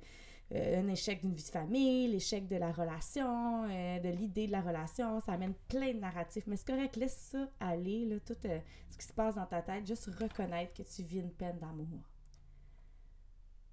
euh, 0.53 0.81
un 0.81 0.89
échec 0.89 1.21
d'une 1.21 1.35
vie 1.35 1.45
de 1.45 1.49
famille, 1.49 2.09
l'échec 2.09 2.49
de 2.49 2.57
la 2.57 2.73
relation, 2.73 3.65
euh, 3.65 3.99
de 4.01 4.09
l'idée 4.09 4.47
de 4.47 4.53
la 4.53 4.61
relation. 4.61 5.21
Ça 5.21 5.33
amène 5.33 5.55
plein 5.69 5.93
de 5.93 5.99
narratifs. 5.99 6.47
Mais 6.47 6.57
c'est 6.57 6.67
correct, 6.67 6.97
laisse 6.97 7.31
ça 7.33 7.49
aller, 7.61 8.07
là, 8.07 8.17
tout 8.21 8.35
ce 8.43 8.97
qui 8.97 9.07
se 9.07 9.13
passe 9.13 9.37
dans 9.37 9.47
ta 9.47 9.63
tête. 9.63 9.87
Juste 9.87 10.07
reconnaître 10.19 10.73
que 10.75 10.83
tu 10.83 11.03
vis 11.03 11.21
une 11.21 11.33
peine 11.33 11.59
d'amour. 11.59 12.01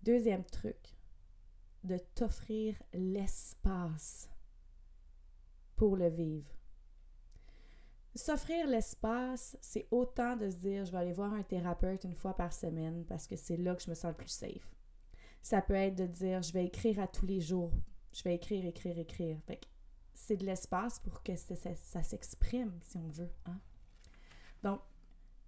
Deuxième 0.07 0.45
truc, 0.45 0.95
de 1.83 1.97
t'offrir 1.97 2.81
l'espace 2.93 4.29
pour 5.75 5.97
le 5.97 6.07
vivre. 6.07 6.49
S'offrir 8.15 8.67
l'espace, 8.67 9.57
c'est 9.59 9.85
autant 9.91 10.37
de 10.37 10.49
se 10.49 10.55
dire 10.55 10.85
je 10.85 10.93
vais 10.93 10.99
aller 10.99 11.11
voir 11.11 11.33
un 11.33 11.43
thérapeute 11.43 12.05
une 12.05 12.15
fois 12.15 12.33
par 12.33 12.53
semaine 12.53 13.03
parce 13.03 13.27
que 13.27 13.35
c'est 13.35 13.57
là 13.57 13.75
que 13.75 13.83
je 13.83 13.89
me 13.89 13.95
sens 13.95 14.11
le 14.11 14.15
plus 14.15 14.29
safe. 14.29 14.73
Ça 15.41 15.61
peut 15.61 15.73
être 15.73 15.95
de 15.95 16.05
dire 16.05 16.41
je 16.41 16.53
vais 16.53 16.63
écrire 16.63 17.01
à 17.01 17.07
tous 17.09 17.25
les 17.25 17.41
jours. 17.41 17.73
Je 18.13 18.23
vais 18.23 18.35
écrire, 18.35 18.65
écrire, 18.65 18.97
écrire. 18.97 19.41
c'est 20.13 20.37
de 20.37 20.45
l'espace 20.45 20.99
pour 20.99 21.21
que 21.21 21.35
ça, 21.35 22.03
s'exprime, 22.03 22.79
si 22.81 22.95
on 22.95 23.09
veut. 23.09 23.33
Hein. 23.45 23.59
Donc, 24.63 24.79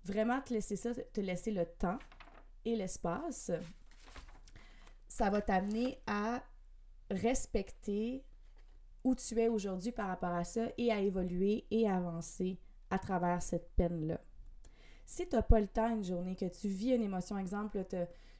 vraiment 0.03 0.41
te 0.41 0.53
laisser 0.53 0.75
ça, 0.75 0.93
te 0.93 1.21
laisser 1.21 1.51
le 1.51 1.65
temps 1.65 1.99
et 2.65 2.75
l'espace 2.75 3.53
ça 5.19 5.29
va 5.29 5.41
t'amener 5.41 5.99
à 6.07 6.41
respecter 7.11 8.23
où 9.03 9.15
tu 9.15 9.37
es 9.37 9.49
aujourd'hui 9.49 9.91
par 9.91 10.07
rapport 10.07 10.29
à 10.29 10.45
ça 10.45 10.67
et 10.77 10.93
à 10.93 11.01
évoluer 11.01 11.65
et 11.71 11.89
avancer 11.89 12.57
à 12.89 12.97
travers 12.99 13.41
cette 13.41 13.69
peine-là. 13.75 14.21
Si 15.05 15.27
tu 15.27 15.35
n'as 15.35 15.41
pas 15.41 15.59
le 15.59 15.67
temps 15.67 15.93
une 15.93 16.05
journée, 16.05 16.37
que 16.37 16.45
tu 16.45 16.69
vis 16.69 16.93
une 16.95 17.01
émotion, 17.01 17.37
exemple, 17.37 17.85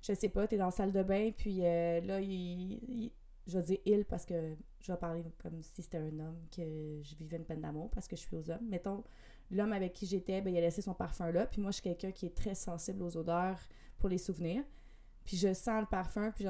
je 0.01 0.13
sais 0.13 0.29
pas, 0.29 0.47
tu 0.47 0.55
es 0.55 0.57
dans 0.57 0.67
la 0.67 0.71
salle 0.71 0.93
de 0.93 1.03
bain, 1.03 1.31
puis 1.35 1.65
euh, 1.65 1.99
là, 1.99 2.21
il, 2.21 3.11
je 3.45 3.57
vais 3.57 3.63
dire 3.65 3.79
il 3.85 4.05
parce 4.05 4.25
que 4.25 4.55
je 4.79 4.93
vais 4.93 4.97
parler 4.97 5.25
comme 5.43 5.61
si 5.61 5.81
c'était 5.81 5.97
un 5.97 6.17
homme, 6.17 6.39
que 6.49 7.01
je 7.01 7.15
vivais 7.17 7.35
une 7.35 7.45
peine 7.45 7.59
d'amour 7.59 7.89
parce 7.89 8.07
que 8.07 8.15
je 8.15 8.21
suis 8.21 8.37
aux 8.37 8.49
hommes. 8.51 8.69
Mettons, 8.69 9.03
l'homme 9.51 9.73
avec 9.73 9.91
qui 9.91 10.05
j'étais, 10.05 10.39
ben, 10.39 10.55
il 10.55 10.57
a 10.57 10.61
laissé 10.61 10.81
son 10.81 10.93
parfum 10.93 11.29
là, 11.29 11.45
puis 11.45 11.59
moi, 11.59 11.71
je 11.71 11.81
suis 11.81 11.83
quelqu'un 11.83 12.13
qui 12.13 12.25
est 12.25 12.35
très 12.37 12.55
sensible 12.55 13.03
aux 13.03 13.17
odeurs 13.17 13.59
pour 13.97 14.07
les 14.07 14.17
souvenirs 14.17 14.63
puis 15.29 15.37
je 15.37 15.53
sens 15.53 15.81
le 15.81 15.85
parfum, 15.85 16.31
puis, 16.31 16.47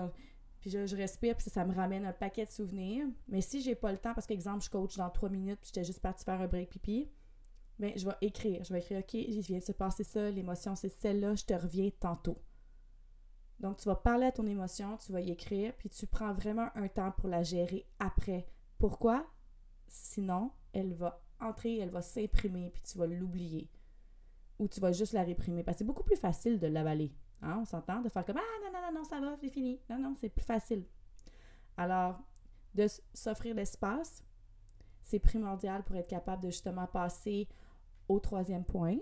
puis 0.62 0.70
je, 0.70 0.96
respire, 0.96 1.36
puis 1.36 1.50
ça, 1.50 1.66
me 1.66 1.76
ramène 1.76 2.06
un 2.06 2.14
paquet 2.14 2.46
de 2.46 2.50
souvenirs. 2.50 3.06
Mais 3.28 3.42
si 3.42 3.60
j'ai 3.60 3.76
pas 3.76 3.92
le 3.92 3.98
temps, 3.98 4.14
parce 4.14 4.26
qu'exemple, 4.26 4.64
je 4.64 4.70
coach 4.70 4.96
dans 4.96 5.10
trois 5.10 5.28
minutes, 5.28 5.60
puis 5.60 5.72
j'étais 5.74 5.84
juste 5.84 6.00
partie 6.00 6.24
faire 6.24 6.40
un 6.40 6.48
break 6.48 6.70
pipi, 6.70 7.12
bien, 7.78 7.92
je 7.98 8.06
vais 8.06 8.16
écrire. 8.22 8.64
Je 8.64 8.72
vais 8.72 8.80
écrire, 8.80 9.00
OK, 9.00 9.16
il 9.16 9.42
vient 9.42 9.58
de 9.58 9.64
se 9.64 9.74
passer 9.74 10.06
ça, 10.06 10.32
l'émotion, 10.32 10.76
c'est 10.76 10.88
celle-là, 10.88 11.36
je 11.36 11.44
te 11.44 11.54
reviens 11.54 11.90
tantôt. 12.00 12.42
Donc, 13.60 13.76
tu 13.76 13.90
vas 13.90 13.96
parler 13.96 14.28
à 14.28 14.32
ton 14.32 14.48
émotion, 14.48 14.96
tu 14.96 15.12
vas 15.12 15.20
y 15.20 15.30
écrire, 15.30 15.74
puis 15.78 15.90
tu 15.90 16.08
prends 16.08 16.34
vraiment 16.34 16.70
un 16.76 16.88
temps 16.88 17.12
pour 17.12 17.28
la 17.28 17.44
gérer 17.44 17.86
après. 18.00 18.48
Pourquoi? 18.78 19.28
Sinon, 19.90 20.54
elle 20.72 20.94
va 20.94 21.22
entrer, 21.42 21.80
elle 21.80 21.90
va 21.90 22.02
s'imprimer, 22.02 22.70
puis 22.70 22.82
tu 22.84 22.98
vas 22.98 23.08
l'oublier. 23.08 23.70
Ou 24.58 24.70
tu 24.70 24.80
vas 24.80 24.94
juste 24.94 25.12
la 25.12 25.24
réprimer. 25.24 25.66
Parce 25.66 25.76
que 25.76 25.80
c'est 25.80 25.86
beaucoup 25.86 26.04
plus 26.04 26.16
facile 26.16 26.60
de 26.60 26.68
l'avaler. 26.68 27.12
Hein, 27.42 27.60
on 27.62 27.66
s'entend 27.66 28.02
de 28.02 28.10
faire 28.10 28.26
comme 28.26 28.38
Ah 28.38 28.66
non, 28.66 28.72
non, 28.72 28.88
non, 28.88 29.00
non, 29.00 29.04
ça 29.06 29.20
va, 29.20 29.36
c'est 29.40 29.50
fini. 29.50 29.80
Non, 29.90 29.98
non, 29.98 30.16
c'est 30.20 30.30
plus 30.30 30.44
facile. 30.44 30.84
Alors, 31.78 32.20
de 32.76 32.88
s'offrir 33.14 33.56
l'espace, 33.56 34.24
c'est 35.02 35.20
primordial 35.20 35.84
pour 35.84 35.96
être 35.96 36.10
capable 36.10 36.44
de 36.44 36.50
justement 36.50 36.88
passer 36.88 37.48
au 38.08 38.20
troisième 38.20 38.66
point, 38.66 38.98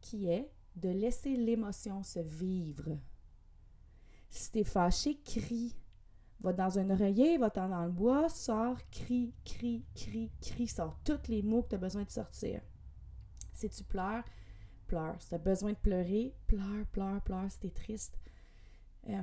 qui 0.00 0.28
est 0.28 0.50
de 0.76 0.88
laisser 0.88 1.36
l'émotion 1.36 2.02
se 2.02 2.20
vivre. 2.20 2.98
Si 4.28 4.50
t'es 4.50 4.64
fâché, 4.64 5.20
crie. 5.24 5.76
Va 6.40 6.52
dans 6.52 6.78
un 6.78 6.90
oreiller, 6.90 7.38
va 7.38 7.50
dans 7.50 7.84
le 7.84 7.90
bois, 7.90 8.28
sors, 8.28 8.76
crie, 8.90 9.32
crie, 9.44 9.84
crie, 9.94 10.32
crie, 10.40 10.66
sors 10.66 10.98
tous 11.04 11.28
les 11.28 11.42
mots 11.42 11.62
que 11.62 11.68
tu 11.68 11.74
as 11.76 11.78
besoin 11.78 12.02
de 12.02 12.10
sortir. 12.10 12.60
Si 13.52 13.68
tu 13.68 13.84
pleures, 13.84 14.24
pleure. 14.92 15.16
Besoin 15.42 15.70
de 15.70 15.76
pleurer, 15.76 16.34
pleure, 16.46 16.86
pleure, 16.92 17.20
pleure 17.22 17.50
si 17.50 17.70
triste. 17.70 18.18
Euh, 19.08 19.22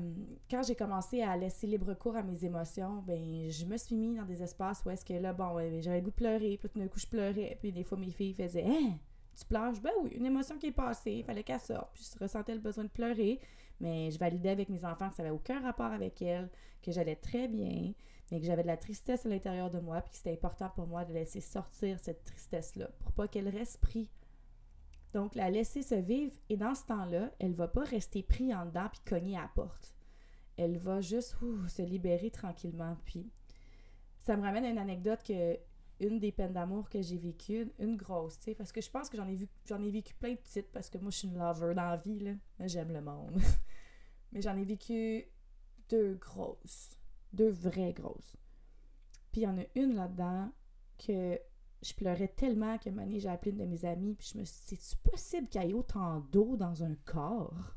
quand 0.50 0.64
j'ai 0.64 0.76
commencé 0.76 1.22
à 1.22 1.38
laisser 1.38 1.68
libre 1.68 1.94
cours 1.94 2.16
à 2.16 2.24
mes 2.24 2.44
émotions, 2.44 3.04
ben 3.06 3.50
je 3.50 3.66
me 3.66 3.78
suis 3.78 3.96
mis 3.96 4.16
dans 4.16 4.26
des 4.26 4.42
espaces 4.42 4.82
où 4.86 4.90
est-ce 4.90 5.06
que 5.06 5.14
là, 5.14 5.32
bon, 5.32 5.58
j'avais 5.80 5.98
le 6.00 6.06
goût 6.06 6.10
de 6.10 6.16
pleurer, 6.16 6.58
puis 6.58 6.70
tout 6.70 6.80
d'un 6.80 6.88
coup, 6.88 7.00
je 7.00 7.08
pleurais, 7.08 7.56
puis 7.60 7.72
des 7.72 7.84
fois, 7.84 7.98
mes 7.98 8.10
filles 8.10 8.34
faisaient 8.34 8.66
Hein, 8.66 8.98
tu 9.38 9.46
pleures 9.46 9.72
Ben 9.82 9.92
oui, 10.02 10.10
une 10.16 10.26
émotion 10.26 10.58
qui 10.58 10.68
est 10.68 10.72
passée, 10.72 11.14
il 11.14 11.24
fallait 11.24 11.44
qu'elle 11.44 11.60
sorte, 11.60 11.92
puis 11.94 12.04
je 12.14 12.20
ressentais 12.20 12.56
le 12.56 12.60
besoin 12.60 12.84
de 12.84 12.90
pleurer, 12.90 13.40
mais 13.80 14.10
je 14.10 14.18
validais 14.18 14.50
avec 14.50 14.70
mes 14.70 14.84
enfants 14.84 15.10
que 15.10 15.16
ça 15.16 15.24
n'avait 15.24 15.36
aucun 15.36 15.62
rapport 15.62 15.92
avec 15.94 16.22
elles, 16.22 16.50
que 16.82 16.92
j'allais 16.92 17.16
très 17.16 17.48
bien, 17.48 17.94
mais 18.32 18.40
que 18.40 18.46
j'avais 18.46 18.64
de 18.64 18.68
la 18.68 18.78
tristesse 18.78 19.26
à 19.26 19.30
l'intérieur 19.30 19.70
de 19.70 19.80
moi, 19.80 20.02
puis 20.02 20.12
que 20.12 20.18
c'était 20.18 20.34
important 20.34 20.70
pour 20.76 20.88
moi 20.88 21.06
de 21.06 21.14
laisser 21.14 21.42
sortir 21.42 22.00
cette 22.00 22.26
tristesse-là, 22.26 22.90
pour 23.00 23.12
pas 23.14 23.28
qu'elle 23.28 23.48
reste 23.48 23.80
prise. 23.80 24.10
Donc, 25.14 25.36
la 25.36 25.50
laisser 25.50 25.82
se 25.82 25.96
vivre, 25.96 26.34
et 26.50 26.58
dans 26.58 26.76
ce 26.76 26.86
temps-là, 26.86 27.32
elle 27.40 27.54
va 27.54 27.68
pas 27.68 27.84
rester 27.84 28.22
prise 28.24 28.54
en 28.54 28.66
dedans 28.66 28.90
puis 28.92 29.02
cogner 29.06 29.38
à 29.38 29.42
la 29.42 29.48
porte. 29.48 29.96
Elle 30.58 30.78
va 30.78 31.02
juste 31.02 31.38
se 31.68 31.82
libérer 31.82 32.30
tranquillement. 32.30 32.98
Puis, 33.06 33.32
ça 34.20 34.38
me 34.38 34.44
ramène 34.44 34.66
à 34.66 34.70
une 34.70 34.78
anecdote 34.78 35.24
que 35.24 35.58
une 36.00 36.20
des 36.20 36.32
peines 36.32 36.54
d'amour 36.54 36.90
que 36.90 37.02
j'ai 37.02 37.18
vécues, 37.18 37.72
une 37.78 37.98
grosse, 37.98 38.40
tu 38.40 38.46
sais, 38.46 38.56
parce 38.56 38.72
que 38.72 38.82
je 38.82 38.90
pense 38.90 39.10
que 39.10 39.18
j'en 39.18 39.28
ai 39.28 39.36
vu 39.36 39.48
j'en 39.66 39.82
ai 39.84 39.92
vécu 39.92 40.14
plein 40.14 40.32
de 40.32 40.38
petites 40.38 40.72
parce 40.72 40.90
que 40.90 40.98
moi 40.98 41.12
je 41.12 41.18
suis 41.18 41.28
une 41.28 41.38
lover 41.38 41.74
dans 41.74 41.90
la 41.90 41.98
vie 41.98 42.20
là, 42.20 42.34
j'aime 42.62 42.92
le 42.92 43.02
monde. 43.02 43.38
Mais 44.32 44.42
j'en 44.42 44.56
ai 44.58 44.64
vécu 44.64 45.26
deux 45.90 46.16
grosses, 46.16 46.98
deux 47.34 47.50
vraies 47.50 47.94
grosses. 47.94 48.38
Puis 49.32 49.42
il 49.42 49.44
y 49.44 49.48
en 49.48 49.58
a 49.58 49.64
une 49.76 49.96
là-dedans 49.96 50.52
que 50.98 51.40
je 51.82 51.94
pleurais 51.94 52.28
tellement 52.28 52.78
que 52.78 52.90
Mané, 52.90 53.20
j'ai 53.20 53.30
appelé 53.30 53.52
une 53.52 53.58
de 53.58 53.66
mes 53.66 53.86
amies, 53.86 54.16
puis 54.16 54.30
je 54.34 54.38
me 54.38 54.44
suis 54.44 54.76
dit, 54.76 54.82
c'est-tu 54.82 55.02
possible 55.02 55.48
qu'il 55.48 55.64
y 55.64 55.70
ait 55.70 55.74
autant 55.74 56.20
d'eau 56.32 56.58
dans 56.58 56.84
un 56.84 56.96
corps? 57.06 57.76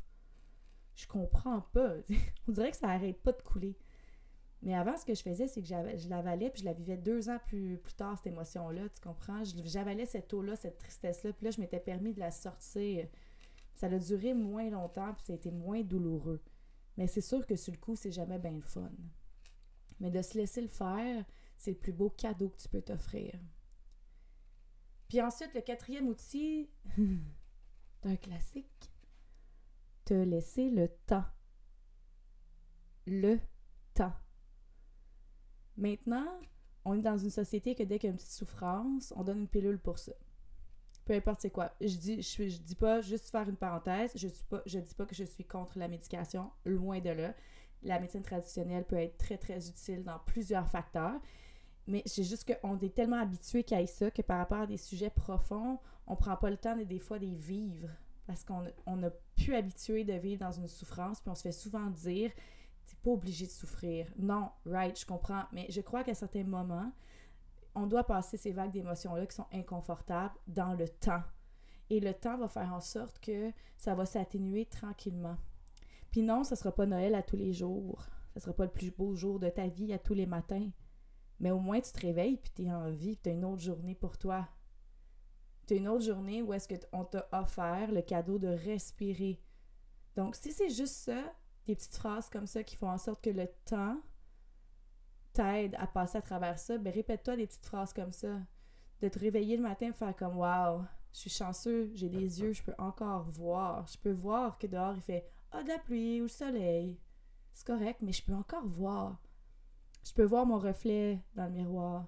Je 0.94 1.06
comprends 1.06 1.60
pas. 1.60 1.94
On 2.48 2.52
dirait 2.52 2.70
que 2.70 2.76
ça 2.76 2.88
arrête 2.88 3.22
pas 3.22 3.32
de 3.32 3.42
couler. 3.42 3.76
Mais 4.62 4.74
avant, 4.74 4.96
ce 4.96 5.04
que 5.04 5.14
je 5.14 5.22
faisais, 5.22 5.48
c'est 5.48 5.60
que 5.60 5.66
je 5.66 6.08
l'avalais, 6.08 6.50
puis 6.50 6.60
je 6.60 6.64
la 6.64 6.72
vivais 6.72 6.96
deux 6.96 7.28
ans 7.28 7.38
plus, 7.46 7.78
plus 7.78 7.94
tard, 7.94 8.16
cette 8.16 8.28
émotion-là, 8.28 8.88
tu 8.88 9.00
comprends? 9.00 9.42
J'avalais 9.64 10.06
cette 10.06 10.32
eau-là, 10.32 10.54
cette 10.54 10.78
tristesse-là, 10.78 11.32
puis 11.32 11.46
là, 11.46 11.50
je 11.50 11.60
m'étais 11.60 11.80
permis 11.80 12.12
de 12.12 12.20
la 12.20 12.30
sortir. 12.30 13.08
Ça 13.74 13.86
a 13.86 13.98
duré 13.98 14.34
moins 14.34 14.70
longtemps, 14.70 15.14
puis 15.14 15.24
ça 15.24 15.32
a 15.32 15.36
été 15.36 15.50
moins 15.50 15.82
douloureux. 15.82 16.40
Mais 16.96 17.08
c'est 17.08 17.20
sûr 17.20 17.44
que 17.44 17.56
sur 17.56 17.72
le 17.72 17.78
coup, 17.78 17.96
c'est 17.96 18.12
jamais 18.12 18.38
bien 18.38 18.52
le 18.52 18.60
fun. 18.60 18.92
Mais 19.98 20.10
de 20.10 20.22
se 20.22 20.38
laisser 20.38 20.60
le 20.60 20.68
faire, 20.68 21.24
c'est 21.56 21.72
le 21.72 21.78
plus 21.78 21.92
beau 21.92 22.10
cadeau 22.10 22.50
que 22.50 22.60
tu 22.60 22.68
peux 22.68 22.82
t'offrir. 22.82 23.32
Puis 25.12 25.20
ensuite, 25.20 25.52
le 25.52 25.60
quatrième 25.60 26.08
outil 26.08 26.70
d'un 28.02 28.16
classique, 28.16 28.90
te 30.06 30.14
laisser 30.14 30.70
le 30.70 30.88
temps. 31.04 31.26
Le 33.06 33.38
temps. 33.92 34.14
Maintenant, 35.76 36.40
on 36.86 36.94
est 36.94 37.02
dans 37.02 37.18
une 37.18 37.28
société 37.28 37.74
que 37.74 37.82
dès 37.82 37.98
qu'il 37.98 38.06
y 38.06 38.10
a 38.10 38.12
une 38.12 38.16
petite 38.16 38.30
souffrance, 38.30 39.12
on 39.14 39.22
donne 39.22 39.40
une 39.40 39.48
pilule 39.48 39.78
pour 39.78 39.98
ça. 39.98 40.12
Peu 41.04 41.12
importe 41.12 41.42
c'est 41.42 41.50
quoi. 41.50 41.74
Je 41.82 41.94
dis, 41.98 42.22
je, 42.22 42.48
je 42.48 42.62
dis 42.62 42.74
pas, 42.74 43.02
juste 43.02 43.28
faire 43.28 43.46
une 43.50 43.58
parenthèse, 43.58 44.12
je 44.14 44.28
suis 44.28 44.46
pas, 44.46 44.62
je 44.64 44.78
dis 44.78 44.94
pas 44.94 45.04
que 45.04 45.14
je 45.14 45.24
suis 45.24 45.44
contre 45.44 45.78
la 45.78 45.88
médication, 45.88 46.50
loin 46.64 47.00
de 47.00 47.10
là. 47.10 47.34
La 47.82 48.00
médecine 48.00 48.22
traditionnelle 48.22 48.86
peut 48.86 48.96
être 48.96 49.18
très, 49.18 49.36
très 49.36 49.68
utile 49.68 50.04
dans 50.04 50.20
plusieurs 50.20 50.70
facteurs. 50.70 51.20
Mais 51.86 52.02
c'est 52.06 52.22
juste 52.22 52.52
qu'on 52.60 52.78
est 52.78 52.94
tellement 52.94 53.20
habitué 53.20 53.64
qu'à 53.64 53.84
ça 53.86 54.10
que 54.10 54.22
par 54.22 54.38
rapport 54.38 54.60
à 54.60 54.66
des 54.66 54.76
sujets 54.76 55.10
profonds, 55.10 55.78
on 56.06 56.16
prend 56.16 56.36
pas 56.36 56.50
le 56.50 56.56
temps 56.56 56.76
de, 56.76 56.84
des 56.84 57.00
fois 57.00 57.18
de 57.18 57.26
les 57.26 57.34
vivre. 57.34 57.88
Parce 58.26 58.44
qu'on 58.44 58.96
n'a 58.96 59.10
plus 59.36 59.54
habitué 59.54 60.04
de 60.04 60.12
vivre 60.12 60.40
dans 60.40 60.52
une 60.52 60.68
souffrance, 60.68 61.20
puis 61.20 61.30
on 61.30 61.34
se 61.34 61.42
fait 61.42 61.52
souvent 61.52 61.90
dire 61.90 62.30
t'es 62.86 62.96
pas 63.02 63.10
obligé 63.10 63.46
de 63.46 63.50
souffrir. 63.50 64.06
Non, 64.16 64.50
right, 64.66 64.98
je 64.98 65.06
comprends. 65.06 65.44
Mais 65.52 65.66
je 65.70 65.80
crois 65.80 66.04
qu'à 66.04 66.14
certains 66.14 66.44
moments, 66.44 66.92
on 67.74 67.86
doit 67.86 68.04
passer 68.04 68.36
ces 68.36 68.52
vagues 68.52 68.72
d'émotions-là 68.72 69.26
qui 69.26 69.36
sont 69.36 69.46
inconfortables 69.52 70.34
dans 70.46 70.74
le 70.74 70.88
temps. 70.88 71.22
Et 71.90 72.00
le 72.00 72.14
temps 72.14 72.38
va 72.38 72.48
faire 72.48 72.72
en 72.72 72.80
sorte 72.80 73.18
que 73.20 73.52
ça 73.76 73.94
va 73.94 74.06
s'atténuer 74.06 74.66
tranquillement. 74.66 75.36
Puis 76.10 76.22
non, 76.22 76.44
ce 76.44 76.54
sera 76.54 76.72
pas 76.72 76.86
Noël 76.86 77.14
à 77.14 77.22
tous 77.22 77.36
les 77.36 77.52
jours. 77.52 78.06
Ce 78.34 78.40
sera 78.40 78.52
pas 78.54 78.64
le 78.64 78.70
plus 78.70 78.90
beau 78.90 79.14
jour 79.14 79.38
de 79.38 79.48
ta 79.48 79.66
vie 79.66 79.92
à 79.92 79.98
tous 79.98 80.14
les 80.14 80.26
matins. 80.26 80.70
Mais 81.42 81.50
au 81.50 81.58
moins, 81.58 81.80
tu 81.80 81.90
te 81.90 82.00
réveilles, 82.00 82.36
puis 82.36 82.52
tu 82.54 82.62
es 82.62 82.72
en 82.72 82.88
vie, 82.88 83.18
tu 83.18 83.28
as 83.28 83.32
une 83.32 83.44
autre 83.44 83.60
journée 83.60 83.96
pour 83.96 84.16
toi. 84.16 84.48
Tu 85.66 85.74
as 85.74 85.76
une 85.78 85.88
autre 85.88 86.04
journée 86.04 86.40
où 86.40 86.52
est-ce 86.52 86.68
qu'on 86.68 87.04
t'a 87.04 87.28
offert 87.32 87.90
le 87.90 88.00
cadeau 88.00 88.38
de 88.38 88.46
respirer. 88.46 89.42
Donc, 90.14 90.36
si 90.36 90.52
c'est 90.52 90.70
juste 90.70 90.94
ça, 90.94 91.20
des 91.66 91.74
petites 91.74 91.96
phrases 91.96 92.30
comme 92.30 92.46
ça 92.46 92.62
qui 92.62 92.76
font 92.76 92.90
en 92.90 92.96
sorte 92.96 93.24
que 93.24 93.30
le 93.30 93.48
temps 93.64 94.00
t'aide 95.32 95.74
à 95.78 95.88
passer 95.88 96.18
à 96.18 96.22
travers 96.22 96.60
ça, 96.60 96.78
ben 96.78 96.92
répète-toi 96.92 97.36
des 97.36 97.48
petites 97.48 97.66
phrases 97.66 97.92
comme 97.92 98.12
ça. 98.12 98.38
De 99.00 99.08
te 99.08 99.18
réveiller 99.18 99.56
le 99.56 99.64
matin 99.64 99.88
et 99.88 99.92
faire 99.92 100.14
comme 100.14 100.36
Waouh, 100.36 100.84
je 101.12 101.18
suis 101.18 101.30
chanceux, 101.30 101.90
j'ai 101.94 102.08
des 102.08 102.40
yeux, 102.40 102.52
je 102.52 102.62
peux 102.62 102.74
encore 102.78 103.24
voir. 103.30 103.84
Je 103.88 103.98
peux 103.98 104.12
voir 104.12 104.58
que 104.58 104.68
dehors 104.68 104.94
il 104.94 105.02
fait 105.02 105.28
Ah, 105.50 105.64
de 105.64 105.68
la 105.68 105.78
pluie 105.80 106.20
ou 106.20 106.24
le 106.24 106.28
soleil. 106.28 107.00
C'est 107.52 107.66
correct, 107.66 108.00
mais 108.00 108.12
je 108.12 108.24
peux 108.24 108.34
encore 108.34 108.66
voir. 108.66 109.20
Je 110.04 110.12
peux 110.12 110.24
voir 110.24 110.46
mon 110.46 110.58
reflet 110.58 111.20
dans 111.34 111.46
le 111.46 111.52
miroir. 111.52 112.06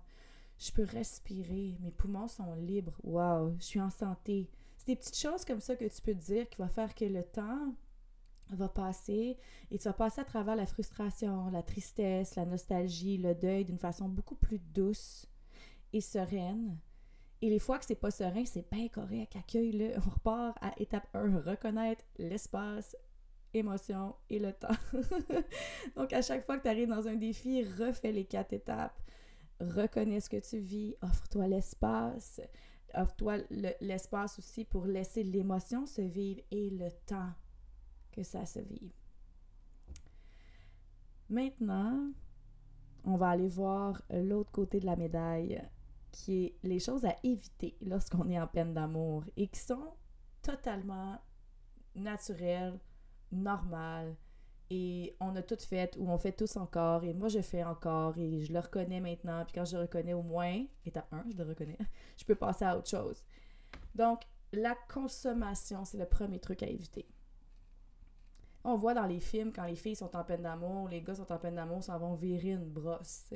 Je 0.58 0.72
peux 0.72 0.84
respirer. 0.84 1.76
Mes 1.80 1.90
poumons 1.90 2.28
sont 2.28 2.54
libres. 2.54 2.98
Waouh, 3.02 3.56
je 3.58 3.64
suis 3.64 3.80
en 3.80 3.90
santé. 3.90 4.50
C'est 4.76 4.86
des 4.86 4.96
petites 4.96 5.18
choses 5.18 5.44
comme 5.44 5.60
ça 5.60 5.76
que 5.76 5.84
tu 5.84 6.02
peux 6.02 6.14
te 6.14 6.24
dire 6.24 6.48
qui 6.48 6.58
va 6.58 6.68
faire 6.68 6.94
que 6.94 7.04
le 7.04 7.22
temps 7.22 7.74
va 8.50 8.68
passer 8.68 9.38
et 9.70 9.78
tu 9.78 9.84
vas 9.84 9.94
passer 9.94 10.20
à 10.20 10.24
travers 10.24 10.56
la 10.56 10.66
frustration, 10.66 11.48
la 11.50 11.62
tristesse, 11.62 12.36
la 12.36 12.44
nostalgie, 12.44 13.16
le 13.16 13.34
deuil 13.34 13.64
d'une 13.64 13.78
façon 13.78 14.08
beaucoup 14.08 14.34
plus 14.34 14.58
douce 14.58 15.26
et 15.92 16.00
sereine. 16.00 16.76
Et 17.40 17.50
les 17.50 17.58
fois 17.58 17.78
que 17.78 17.84
c'est 17.84 17.94
pas 17.94 18.10
serein, 18.10 18.44
c'est 18.44 18.70
bien 18.70 18.88
correct. 18.88 19.36
Accueille-le. 19.36 19.98
On 20.06 20.10
repart 20.10 20.56
à 20.60 20.72
étape 20.78 21.06
1, 21.14 21.40
reconnaître 21.40 22.04
l'espace, 22.18 22.96
émotion 23.54 24.14
et 24.30 24.38
le 24.38 24.52
temps. 24.52 24.76
Donc, 25.96 26.12
à 26.12 26.22
chaque 26.22 26.44
fois 26.44 26.58
que 26.58 26.62
tu 26.62 26.68
arrives 26.68 26.88
dans 26.88 27.06
un 27.08 27.16
défi, 27.16 27.64
refais 27.64 28.12
les 28.12 28.24
quatre 28.24 28.52
étapes. 28.52 29.00
Reconnais 29.60 30.20
ce 30.20 30.28
que 30.28 30.40
tu 30.40 30.58
vis, 30.58 30.96
offre-toi 31.00 31.46
l'espace, 31.46 32.40
offre-toi 32.94 33.38
l'espace 33.80 34.38
aussi 34.38 34.64
pour 34.64 34.84
laisser 34.84 35.22
l'émotion 35.22 35.86
se 35.86 36.02
vivre 36.02 36.40
et 36.50 36.70
le 36.70 36.90
temps 37.06 37.32
que 38.12 38.22
ça 38.22 38.46
se 38.46 38.60
vive. 38.60 38.92
Maintenant, 41.28 42.12
on 43.04 43.16
va 43.16 43.30
aller 43.30 43.48
voir 43.48 44.02
l'autre 44.10 44.50
côté 44.50 44.80
de 44.80 44.86
la 44.86 44.96
médaille, 44.96 45.62
qui 46.10 46.44
est 46.44 46.54
les 46.62 46.78
choses 46.78 47.04
à 47.04 47.16
éviter 47.22 47.76
lorsqu'on 47.80 48.28
est 48.30 48.40
en 48.40 48.46
peine 48.46 48.72
d'amour 48.72 49.24
et 49.36 49.48
qui 49.48 49.60
sont 49.60 49.94
totalement 50.42 51.18
naturelles, 51.94 52.78
normales, 53.32 54.16
et 54.70 55.16
on 55.20 55.36
a 55.36 55.42
tout 55.42 55.58
fait 55.58 55.94
ou 55.98 56.10
on 56.10 56.16
fait 56.16 56.32
tous 56.32 56.56
encore 56.56 57.04
et 57.04 57.12
moi 57.12 57.28
je 57.28 57.40
fais 57.40 57.62
encore 57.62 58.16
et 58.16 58.40
je 58.40 58.50
le 58.50 58.60
reconnais 58.60 58.98
maintenant 58.98 59.44
puis 59.44 59.52
quand 59.54 59.66
je 59.66 59.76
le 59.76 59.82
reconnais 59.82 60.14
au 60.14 60.22
moins 60.22 60.64
étape 60.86 61.12
1 61.12 61.26
je 61.32 61.36
le 61.36 61.44
reconnais 61.44 61.76
je 62.16 62.24
peux 62.24 62.34
passer 62.34 62.64
à 62.64 62.78
autre 62.78 62.88
chose 62.88 63.26
donc 63.94 64.22
la 64.54 64.74
consommation 64.90 65.84
c'est 65.84 65.98
le 65.98 66.06
premier 66.06 66.38
truc 66.38 66.62
à 66.62 66.66
éviter 66.66 67.06
on 68.64 68.76
voit 68.76 68.94
dans 68.94 69.06
les 69.06 69.20
films, 69.20 69.52
quand 69.52 69.66
les 69.66 69.76
filles 69.76 69.96
sont 69.96 70.16
en 70.16 70.24
peine 70.24 70.42
d'amour, 70.42 70.88
les 70.88 71.02
gars 71.02 71.14
sont 71.14 71.30
en 71.30 71.38
peine 71.38 71.54
d'amour, 71.54 71.82
s'en 71.82 71.98
vont 71.98 72.14
virer 72.14 72.52
une 72.52 72.64
brosse, 72.64 73.30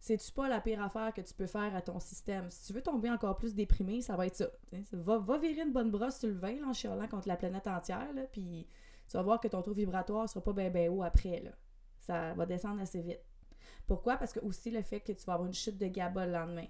C'est-tu 0.00 0.32
pas 0.32 0.48
la 0.48 0.60
pire 0.60 0.82
affaire 0.82 1.12
que 1.14 1.20
tu 1.20 1.32
peux 1.34 1.46
faire 1.46 1.74
à 1.76 1.82
ton 1.82 2.00
système? 2.00 2.50
Si 2.50 2.66
tu 2.66 2.72
veux 2.72 2.82
tomber 2.82 3.10
encore 3.10 3.36
plus 3.36 3.54
déprimé, 3.54 4.02
ça 4.02 4.16
va 4.16 4.26
être 4.26 4.34
ça. 4.34 4.48
Va, 4.92 5.18
va 5.18 5.38
virer 5.38 5.62
une 5.62 5.72
bonne 5.72 5.92
brosse 5.92 6.18
sur 6.18 6.28
le 6.28 6.34
vin, 6.34 6.64
en 6.66 6.72
chialant 6.72 7.06
contre 7.06 7.28
la 7.28 7.36
planète 7.36 7.68
entière, 7.68 8.08
puis 8.32 8.66
tu 9.10 9.16
vas 9.16 9.22
voir 9.22 9.40
que 9.40 9.48
ton 9.48 9.60
taux 9.60 9.72
vibratoire 9.72 10.28
sera 10.28 10.42
pas 10.42 10.52
bien 10.52 10.70
ben 10.70 10.88
haut 10.88 11.02
après. 11.02 11.42
Ça 11.98 12.32
va 12.34 12.46
descendre 12.46 12.80
assez 12.80 13.02
vite. 13.02 13.20
Pourquoi? 13.86 14.16
Parce 14.16 14.32
que 14.32 14.40
aussi 14.40 14.70
le 14.70 14.82
fait 14.82 15.00
que 15.00 15.12
tu 15.12 15.24
vas 15.24 15.34
avoir 15.34 15.48
une 15.48 15.54
chute 15.54 15.76
de 15.78 15.86
GABA 15.86 16.26
le 16.26 16.32
lendemain 16.32 16.66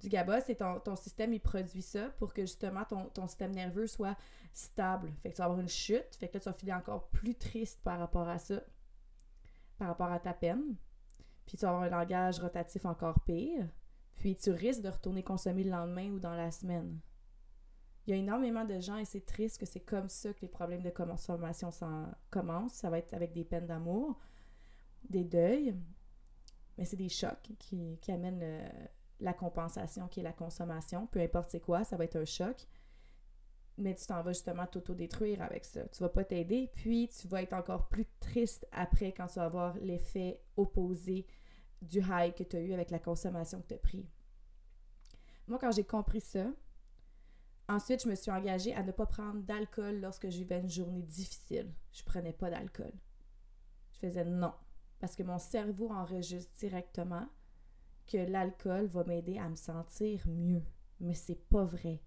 du 0.00 0.10
GABA, 0.10 0.40
c'est 0.42 0.56
ton, 0.56 0.80
ton, 0.80 0.96
système, 0.96 1.32
il 1.32 1.40
produit 1.40 1.82
ça 1.82 2.10
pour 2.18 2.34
que 2.34 2.42
justement 2.42 2.84
ton, 2.84 3.06
ton, 3.06 3.26
système 3.26 3.52
nerveux 3.52 3.86
soit 3.86 4.16
stable. 4.52 5.12
Fait 5.22 5.30
que 5.30 5.36
tu 5.36 5.38
vas 5.38 5.46
avoir 5.46 5.60
une 5.60 5.68
chute, 5.68 6.16
fait 6.18 6.28
que 6.28 6.34
là, 6.34 6.40
tu 6.40 6.48
vas 6.48 6.52
filer 6.52 6.72
encore 6.72 7.08
plus 7.08 7.34
triste 7.34 7.80
par 7.82 7.98
rapport 7.98 8.28
à 8.28 8.38
ça, 8.38 8.62
par 9.78 9.88
rapport 9.88 10.12
à 10.12 10.20
ta 10.20 10.34
peine. 10.34 10.76
Puis 11.46 11.56
tu 11.56 11.62
vas 11.64 11.70
avoir 11.70 11.84
un 11.84 11.90
langage 11.90 12.38
rotatif 12.38 12.84
encore 12.84 13.20
pire. 13.20 13.66
Puis 14.16 14.36
tu 14.36 14.50
risques 14.50 14.82
de 14.82 14.88
retourner 14.88 15.22
consommer 15.22 15.64
le 15.64 15.70
lendemain 15.70 16.10
ou 16.10 16.18
dans 16.18 16.34
la 16.34 16.50
semaine. 16.50 17.00
Il 18.06 18.10
y 18.10 18.12
a 18.12 18.16
énormément 18.16 18.64
de 18.64 18.78
gens 18.80 18.98
et 18.98 19.04
c'est 19.04 19.24
triste 19.24 19.58
que 19.58 19.66
c'est 19.66 19.80
comme 19.80 20.08
ça 20.08 20.32
que 20.34 20.42
les 20.42 20.48
problèmes 20.48 20.82
de 20.82 20.90
consommation 20.90 21.70
commencent. 22.30 22.74
Ça 22.74 22.90
va 22.90 22.98
être 22.98 23.14
avec 23.14 23.32
des 23.32 23.44
peines 23.44 23.66
d'amour, 23.66 24.18
des 25.08 25.24
deuils, 25.24 25.74
mais 26.76 26.84
c'est 26.84 26.96
des 26.96 27.08
chocs 27.08 27.50
qui, 27.58 27.98
amènent 28.08 28.68
la 29.20 29.32
compensation 29.32 30.08
qui 30.08 30.20
est 30.20 30.24
la 30.24 30.32
consommation, 30.32 31.06
peu 31.06 31.20
importe 31.20 31.50
c'est 31.50 31.60
quoi, 31.60 31.84
ça 31.84 31.96
va 31.96 32.04
être 32.04 32.16
un 32.16 32.24
choc. 32.24 32.66
Mais 33.76 33.94
tu 33.94 34.06
t'en 34.06 34.22
vas 34.22 34.32
justement 34.32 34.66
t'auto-détruire 34.66 35.42
avec 35.42 35.64
ça. 35.64 35.88
Tu 35.88 36.00
vas 36.00 36.08
pas 36.08 36.24
t'aider, 36.24 36.70
puis 36.76 37.08
tu 37.08 37.26
vas 37.26 37.42
être 37.42 37.54
encore 37.54 37.88
plus 37.88 38.06
triste 38.20 38.68
après 38.70 39.12
quand 39.12 39.26
tu 39.26 39.40
vas 39.40 39.46
avoir 39.46 39.76
l'effet 39.78 40.40
opposé 40.56 41.26
du 41.82 41.98
high 41.98 42.34
que 42.34 42.44
tu 42.44 42.56
as 42.56 42.60
eu 42.60 42.72
avec 42.72 42.90
la 42.90 43.00
consommation 43.00 43.60
que 43.60 43.68
tu 43.68 43.74
as 43.74 43.78
pris. 43.78 44.06
Moi, 45.48 45.58
quand 45.58 45.72
j'ai 45.72 45.84
compris 45.84 46.20
ça, 46.20 46.46
ensuite, 47.68 48.02
je 48.02 48.08
me 48.08 48.14
suis 48.14 48.30
engagée 48.30 48.74
à 48.74 48.82
ne 48.82 48.92
pas 48.92 49.06
prendre 49.06 49.42
d'alcool 49.42 50.00
lorsque 50.00 50.28
je 50.28 50.38
vivais 50.38 50.60
une 50.60 50.70
journée 50.70 51.02
difficile. 51.02 51.72
Je 51.92 52.02
prenais 52.04 52.32
pas 52.32 52.50
d'alcool. 52.50 52.92
Je 53.92 53.98
faisais 53.98 54.24
non. 54.24 54.52
parce 54.98 55.16
que 55.16 55.22
mon 55.22 55.38
cerveau 55.38 55.90
enregistre 55.90 56.52
directement 56.58 57.26
que 58.06 58.18
l'alcool 58.18 58.86
va 58.86 59.04
m'aider 59.04 59.38
à 59.38 59.48
me 59.48 59.56
sentir 59.56 60.20
mieux. 60.28 60.62
Mais 61.00 61.14
c'est 61.14 61.48
pas 61.48 61.64
vrai. 61.64 62.00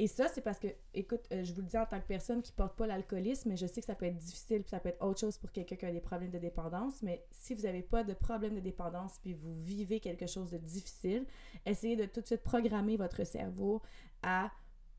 Et 0.00 0.06
ça, 0.06 0.28
c'est 0.28 0.42
parce 0.42 0.60
que, 0.60 0.68
écoute, 0.94 1.26
euh, 1.32 1.42
je 1.42 1.52
vous 1.52 1.60
le 1.60 1.66
dis 1.66 1.76
en 1.76 1.84
tant 1.84 2.00
que 2.00 2.06
personne 2.06 2.40
qui 2.40 2.52
porte 2.52 2.76
pas 2.76 2.86
l'alcoolisme, 2.86 3.48
mais 3.48 3.56
je 3.56 3.66
sais 3.66 3.80
que 3.80 3.86
ça 3.86 3.96
peut 3.96 4.06
être 4.06 4.16
difficile, 4.16 4.62
puis 4.62 4.70
ça 4.70 4.78
peut 4.78 4.90
être 4.90 5.04
autre 5.04 5.18
chose 5.18 5.38
pour 5.38 5.50
quelqu'un 5.50 5.74
qui 5.74 5.86
a 5.86 5.90
des 5.90 6.00
problèmes 6.00 6.30
de 6.30 6.38
dépendance, 6.38 7.02
mais 7.02 7.26
si 7.32 7.54
vous 7.54 7.62
n'avez 7.62 7.82
pas 7.82 8.04
de 8.04 8.14
problème 8.14 8.54
de 8.54 8.60
dépendance, 8.60 9.18
puis 9.20 9.34
vous 9.34 9.54
vivez 9.54 9.98
quelque 9.98 10.26
chose 10.28 10.50
de 10.50 10.58
difficile, 10.58 11.26
essayez 11.66 11.96
de 11.96 12.04
tout 12.04 12.20
de 12.20 12.26
suite 12.26 12.44
programmer 12.44 12.96
votre 12.96 13.24
cerveau 13.24 13.82
à 14.22 14.52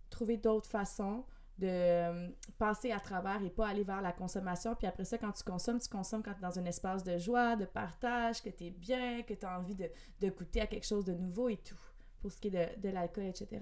trouver 0.10 0.36
d'autres 0.36 0.70
façons 0.70 1.24
de 1.60 1.68
euh, 1.68 2.30
passer 2.58 2.92
à 2.92 3.00
travers 3.00 3.42
et 3.44 3.50
pas 3.50 3.68
aller 3.68 3.84
vers 3.84 4.02
la 4.02 4.14
consommation. 4.14 4.76
Puis 4.76 4.88
après 4.88 5.06
ça, 5.06 5.18
quand 5.18 5.32
tu 5.32 5.44
consommes, 5.44 5.80
tu 5.80 5.90
consommes 5.90 6.24
quand 6.24 6.34
tu 6.34 6.40
es 6.40 6.42
dans 6.42 6.58
un 6.58 6.66
espace 6.66 7.04
de 7.04 7.18
joie, 7.18 7.56
de 7.56 7.66
partage, 7.66 8.42
que 8.42 8.50
tu 8.50 8.66
es 8.66 8.70
bien, 8.72 9.24
que 9.24 9.34
tu 9.34 9.46
as 9.46 9.60
envie 9.60 9.76
de, 9.76 9.90
goûter 10.30 10.62
à 10.62 10.68
quelque 10.68 10.86
chose 10.86 11.06
de 11.06 11.14
nouveau 11.14 11.50
et 11.50 11.58
tout, 11.58 11.80
pour 12.22 12.32
ce 12.32 12.38
qui 12.38 12.48
est 12.48 12.52
de, 12.78 12.82
de 12.82 12.90
l'alcool, 12.90 13.26
etc. 13.26 13.62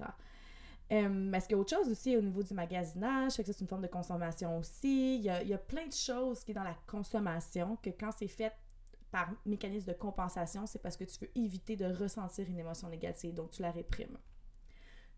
Euh, 0.91 1.32
est-ce 1.34 1.48
qu'il 1.48 1.56
y 1.56 1.58
a 1.58 1.62
autre 1.62 1.75
chose 1.75 1.89
aussi 1.89 2.15
au 2.15 2.22
niveau 2.22 2.44
du 2.44 2.53
magasinage? 2.53 3.36
que 3.36 3.44
ça, 3.44 3.53
c'est 3.53 3.62
une 3.62 3.67
forme 3.67 3.82
de 3.82 3.88
consommation 3.88 4.58
aussi. 4.58 5.17
Il 5.17 5.22
y, 5.22 5.29
a, 5.29 5.41
il 5.41 5.50
y 5.50 5.53
a 5.53 5.58
plein 5.58 5.86
de 5.86 5.94
choses 5.94 6.44
qui 6.44 6.51
est 6.51 6.56
dans 6.56 6.63
la 6.63 6.77
consommation 6.88 7.75
que 7.77 7.89
quand 7.89 8.12
c'est 8.12 8.27
fait 8.27 8.53
par 9.12 9.29
mécanisme 9.46 9.88
de 9.88 9.98
compensation, 9.98 10.65
c'est 10.65 10.82
parce 10.82 10.98
que 10.98 11.03
tu 11.03 11.20
veux 11.20 11.32
éviter 11.36 11.75
de 11.75 11.86
ressentir 11.86 12.48
une 12.50 12.60
émotion 12.60 12.89
négative, 12.89 13.34
donc 13.34 13.51
tu 13.51 13.62
la 13.62 13.72
réprimes. 13.72 14.17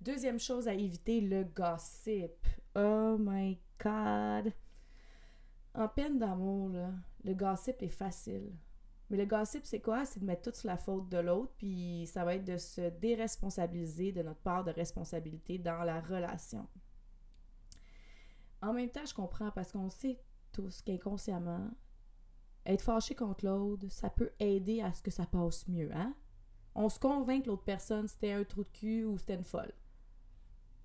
Deuxième 0.01 0.39
chose 0.39 0.67
à 0.67 0.73
éviter, 0.73 1.21
le 1.21 1.43
gossip. 1.43 2.47
Oh 2.75 3.17
my 3.19 3.59
god! 3.83 4.53
En 5.75 5.88
peine 5.88 6.17
d'amour, 6.17 6.71
le 7.23 7.33
gossip 7.33 7.81
est 7.81 7.89
facile. 7.89 8.51
Mais 9.09 9.17
le 9.17 9.25
gossip, 9.25 9.65
c'est 9.65 9.81
quoi? 9.81 10.05
C'est 10.05 10.19
de 10.19 10.25
mettre 10.25 10.51
tout 10.51 10.57
sur 10.57 10.67
la 10.67 10.77
faute 10.77 11.09
de 11.09 11.17
l'autre, 11.17 11.53
puis 11.57 12.05
ça 12.07 12.23
va 12.23 12.35
être 12.35 12.45
de 12.45 12.57
se 12.57 12.89
déresponsabiliser 12.89 14.11
de 14.11 14.21
notre 14.21 14.41
part 14.41 14.63
de 14.63 14.71
responsabilité 14.71 15.57
dans 15.57 15.83
la 15.83 15.99
relation. 15.99 16.67
En 18.61 18.73
même 18.73 18.89
temps, 18.89 19.05
je 19.05 19.13
comprends 19.13 19.51
parce 19.51 19.71
qu'on 19.71 19.89
sait 19.89 20.19
tous 20.51 20.81
qu'inconsciemment, 20.81 21.69
être 22.65 22.83
fâché 22.83 23.15
contre 23.15 23.45
l'autre, 23.45 23.87
ça 23.89 24.09
peut 24.09 24.31
aider 24.39 24.81
à 24.81 24.93
ce 24.93 25.01
que 25.01 25.11
ça 25.11 25.25
passe 25.25 25.67
mieux, 25.67 25.89
hein? 25.95 26.13
On 26.75 26.87
se 26.87 26.99
convainc 26.99 27.43
que 27.43 27.49
l'autre 27.49 27.63
personne, 27.63 28.07
c'était 28.07 28.31
un 28.31 28.43
trou 28.43 28.63
de 28.63 28.69
cul 28.69 29.03
ou 29.05 29.17
c'était 29.17 29.35
une 29.35 29.43
folle. 29.43 29.73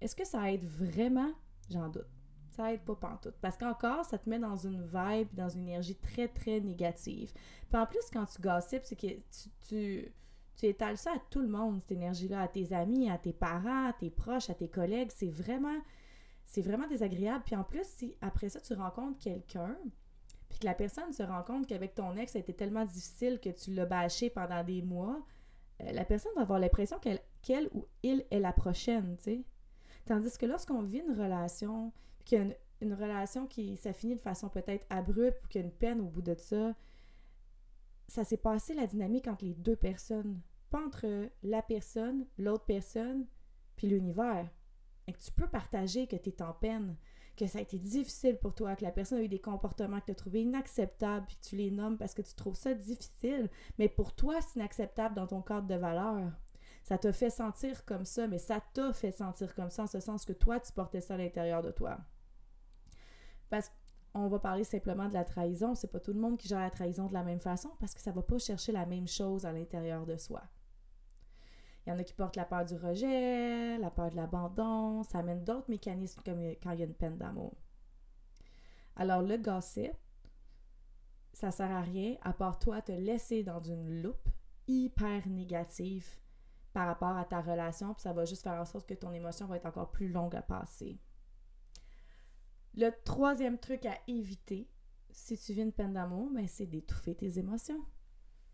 Est-ce 0.01 0.17
que 0.17 0.25
ça 0.25 0.51
aide 0.51 0.65
vraiment? 0.65 1.33
J'en 1.71 1.89
doute. 1.89 2.09
Ça 2.55 2.73
aide 2.73 2.83
pas 2.83 2.95
pantoute. 2.95 3.35
Parce 3.41 3.57
qu'encore, 3.57 4.05
ça 4.05 4.17
te 4.17 4.31
met 4.31 4.39
dans 4.39 4.57
une 4.57 4.83
vibe, 4.83 5.29
dans 5.35 5.49
une 5.49 5.63
énergie 5.63 5.97
très, 5.97 6.29
très 6.29 6.61
négative. 6.61 7.33
Puis 7.69 7.81
en 7.81 7.85
plus, 7.85 8.09
quand 8.13 8.27
tu 8.27 8.41
gossipes, 8.41 8.85
c'est 8.85 8.95
que 8.95 9.09
tu, 9.09 9.51
tu, 9.67 10.13
tu, 10.57 10.67
étales 10.67 10.97
ça 10.97 11.11
à 11.13 11.19
tout 11.31 11.41
le 11.41 11.49
monde, 11.49 11.81
cette 11.81 11.93
énergie-là, 11.93 12.43
à 12.43 12.49
tes 12.49 12.73
amis, 12.73 13.11
à 13.11 13.19
tes 13.19 13.33
parents, 13.33 13.89
à 13.89 13.93
tes 13.93 14.09
proches, 14.09 14.51
à 14.51 14.55
tes 14.55 14.69
collègues. 14.69 15.11
C'est 15.13 15.31
vraiment, 15.31 15.81
c'est 16.45 16.63
vraiment 16.63 16.87
désagréable. 16.87 17.43
Puis 17.45 17.57
en 17.57 17.65
plus, 17.65 17.87
si 17.87 18.17
après 18.21 18.49
ça, 18.49 18.61
tu 18.61 18.75
rencontres 18.75 19.19
quelqu'un, 19.19 19.77
puis 20.49 20.61
que 20.61 20.67
la 20.67 20.75
personne 20.75 21.13
se 21.13 21.25
rend 21.25 21.43
compte 21.43 21.67
qu'avec 21.67 21.97
ton 21.97 22.15
ex, 22.17 22.33
ça 22.33 22.39
a 22.39 22.41
été 22.41 22.55
tellement 22.55 22.85
difficile 22.85 23.41
que 23.41 23.51
tu 23.51 23.73
l'as 23.73 23.87
bâché 23.87 24.31
pendant 24.31 24.63
des 24.63 24.81
mois, 24.81 25.27
euh, 25.83 25.91
la 25.91 26.05
personne 26.05 26.31
va 26.37 26.43
avoir 26.43 26.61
l'impression 26.61 27.01
qu'elle 27.01 27.21
qu'elle 27.43 27.69
ou 27.75 27.85
il 28.03 28.25
est 28.31 28.41
la 28.41 28.53
prochaine, 28.53 29.17
tu 29.19 29.25
sais. 29.25 29.45
Tandis 30.07 30.37
que 30.39 30.47
lorsqu'on 30.47 30.83
vit 30.83 31.03
une 31.07 31.19
relation, 31.21 31.93
qu'il 32.25 32.39
y 32.39 32.41
a 32.41 32.55
une, 32.81 32.95
relation 32.95 33.47
qui 33.47 33.77
ça 33.77 33.93
finit 33.93 34.17
de 34.17 34.21
façon 34.21 34.49
peut-être 34.49 34.87
abrupte 34.91 35.43
ou 35.45 35.49
qu'il 35.49 35.61
y 35.61 35.65
a 35.65 35.67
une 35.67 35.73
peine 35.73 36.01
au 36.01 36.09
bout 36.09 36.23
de 36.23 36.35
ça, 36.35 36.75
ça 38.09 38.25
s'est 38.25 38.37
passé 38.37 38.75
la 38.75 38.87
dynamique 38.87 39.27
entre 39.27 39.45
les 39.45 39.55
deux 39.55 39.77
personnes, 39.77 40.41
pas 40.71 40.85
entre 40.85 41.31
la 41.43 41.63
personne, 41.63 42.27
l'autre 42.37 42.65
personne, 42.65 43.27
puis 43.77 43.87
l'univers. 43.87 44.49
Et 45.07 45.13
que 45.13 45.19
tu 45.19 45.33
peux 45.33 45.47
partager 45.47 46.07
que 46.07 46.17
tu 46.17 46.31
es 46.31 46.43
en 46.43 46.53
peine, 46.53 46.97
que 47.37 47.47
ça 47.47 47.59
a 47.59 47.63
été 47.63 47.79
difficile 47.79 48.37
pour 48.37 48.55
toi, 48.55 48.77
que 48.77 48.85
la 48.85 48.93
personne 48.93 49.19
a 49.19 49.23
eu 49.23 49.29
des 49.29 49.41
comportements 49.41 50.01
que 50.01 50.07
tu 50.07 50.13
as 50.13 50.17
trouvés 50.17 50.43
inacceptables, 50.43 51.27
puis 51.27 51.37
que 51.37 51.45
tu 51.49 51.57
les 51.57 51.71
nommes 51.71 51.99
parce 51.99 52.15
que 52.15 52.23
tu 52.23 52.35
trouves 52.35 52.55
ça 52.55 52.75
difficile, 52.75 53.51
mais 53.79 53.89
pour 53.89 54.15
toi, 54.15 54.41
c'est 54.41 54.57
inacceptable 54.57 55.15
dans 55.15 55.27
ton 55.27 55.43
cadre 55.43 55.67
de 55.67 55.75
valeur. 55.75 56.33
Ça 56.85 56.99
t'a 56.99 57.13
fait 57.13 57.31
sentir 57.31 57.85
comme 57.87 58.05
ça, 58.05 58.27
mais 58.27 58.39
ça 58.39 58.61
t'a 58.75 58.93
fait 58.93 59.11
sentir 59.11 59.55
comme 59.55 59.71
ça 59.71 59.85
en 59.85 59.87
ce 59.87 60.01
sens 60.01 60.25
que 60.25 60.35
toi, 60.35 60.61
tu 60.61 60.73
portais 60.73 61.01
ça 61.01 61.15
à 61.15 61.17
l'intérieur 61.17 61.63
de 61.63 61.71
toi. 61.71 61.99
Parce 63.51 63.71
qu'on 64.13 64.29
va 64.29 64.39
parler 64.39 64.65
simplement 64.65 65.09
de 65.09 65.15
la 65.15 65.25
trahison. 65.25 65.75
C'est 65.75 65.91
pas 65.91 66.01
tout 66.01 66.13
le 66.13 66.21
monde 66.21 66.37
qui 66.37 66.49
gère 66.49 66.61
la 66.61 66.71
trahison 66.71 67.07
de 67.07 67.15
la 67.15 67.23
même 67.23 67.41
façon 67.41 67.71
parce 67.81 67.95
que 67.95 68.01
ça 68.01 68.13
va 68.13 68.23
pas 68.23 68.39
chercher 68.39 68.73
la 68.73 68.87
même 68.87 69.09
chose 69.09 69.47
à 69.47 69.53
l'intérieur 69.53 70.07
de 70.07 70.17
soi. 70.17 70.43
Il 71.87 71.91
y 71.91 71.93
en 71.93 71.99
a 71.99 72.05
qui 72.05 72.15
portent 72.15 72.37
la 72.37 72.47
peur 72.47 72.65
du 72.65 72.77
rejet, 72.77 73.77
la 73.79 73.91
peur 73.91 74.11
de 74.11 74.17
l'abandon. 74.17 75.03
Ça 75.03 75.19
amène 75.19 75.45
d'autres 75.45 75.69
mécanismes 75.69 76.23
comme 76.25 76.41
quand 76.63 76.73
il 76.73 76.79
y 76.79 76.83
a 76.83 76.87
une 76.87 76.95
peine 76.95 77.19
d'amour. 77.19 77.55
Alors, 78.97 79.23
le 79.23 79.37
gossip, 79.37 79.93
ça 81.33 81.51
sert 81.51 81.71
à 81.71 81.81
rien 81.81 82.17
à 82.23 82.33
part 82.33 82.59
toi 82.59 82.81
te 82.81 82.93
laisser 82.93 83.43
dans 83.43 83.61
une 83.61 84.03
loupe 84.03 84.29
hyper 84.67 85.27
négative 85.29 86.07
par 86.73 86.87
rapport 86.87 87.17
à 87.17 87.25
ta 87.25 87.41
relation, 87.41 87.95
puis 87.95 88.03
ça 88.03 88.13
va 88.13 88.25
juste 88.25 88.43
faire 88.43 88.61
en 88.61 88.65
sorte 88.65 88.89
que 88.89 88.95
ton 88.95 89.13
émotion 89.13 89.47
va 89.47 89.57
être 89.57 89.67
encore 89.67 89.91
plus 89.91 90.09
longue 90.09 90.35
à 90.35 90.43
passer. 90.43 90.99
Le 92.77 92.91
troisième 93.05 93.59
truc 93.59 93.87
à 93.87 93.97
éviter, 94.09 94.69
si 95.11 95.39
tu 95.39 95.53
vis 95.53 95.63
une 95.63 95.73
peine 95.73 95.93
d'amour, 95.93 96.31
ben, 96.31 96.47
c'est 96.49 96.67
d'étouffer 96.67 97.15
tes 97.15 97.39
émotions. 97.39 97.85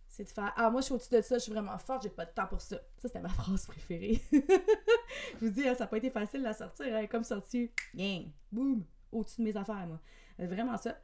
C'est 0.08 0.24
de 0.24 0.28
faire 0.28 0.52
Ah, 0.56 0.70
moi, 0.70 0.80
je 0.80 0.86
suis 0.86 0.94
au-dessus 0.94 1.14
de 1.14 1.22
ça, 1.22 1.38
je 1.38 1.44
suis 1.44 1.52
vraiment 1.52 1.78
forte, 1.78 2.02
j'ai 2.02 2.10
pas 2.10 2.26
de 2.26 2.32
temps 2.32 2.46
pour 2.46 2.60
ça. 2.60 2.76
Ça, 2.96 3.08
c'était 3.08 3.20
ma 3.20 3.28
phrase 3.30 3.66
préférée. 3.66 4.20
je 4.32 5.46
vous 5.46 5.50
dis, 5.50 5.66
hein, 5.66 5.74
ça 5.74 5.84
n'a 5.84 5.86
pas 5.86 5.98
été 5.98 6.10
facile 6.10 6.40
de 6.40 6.44
la 6.44 6.52
sortir. 6.52 6.94
Hein, 6.94 7.06
comme 7.06 7.24
sortie, 7.24 7.70
gang, 7.94 8.26
boum, 8.52 8.84
au-dessus 9.12 9.40
de 9.40 9.46
mes 9.46 9.56
affaires, 9.56 9.86
moi. 9.86 10.00
Vraiment 10.38 10.76
ça. 10.76 10.98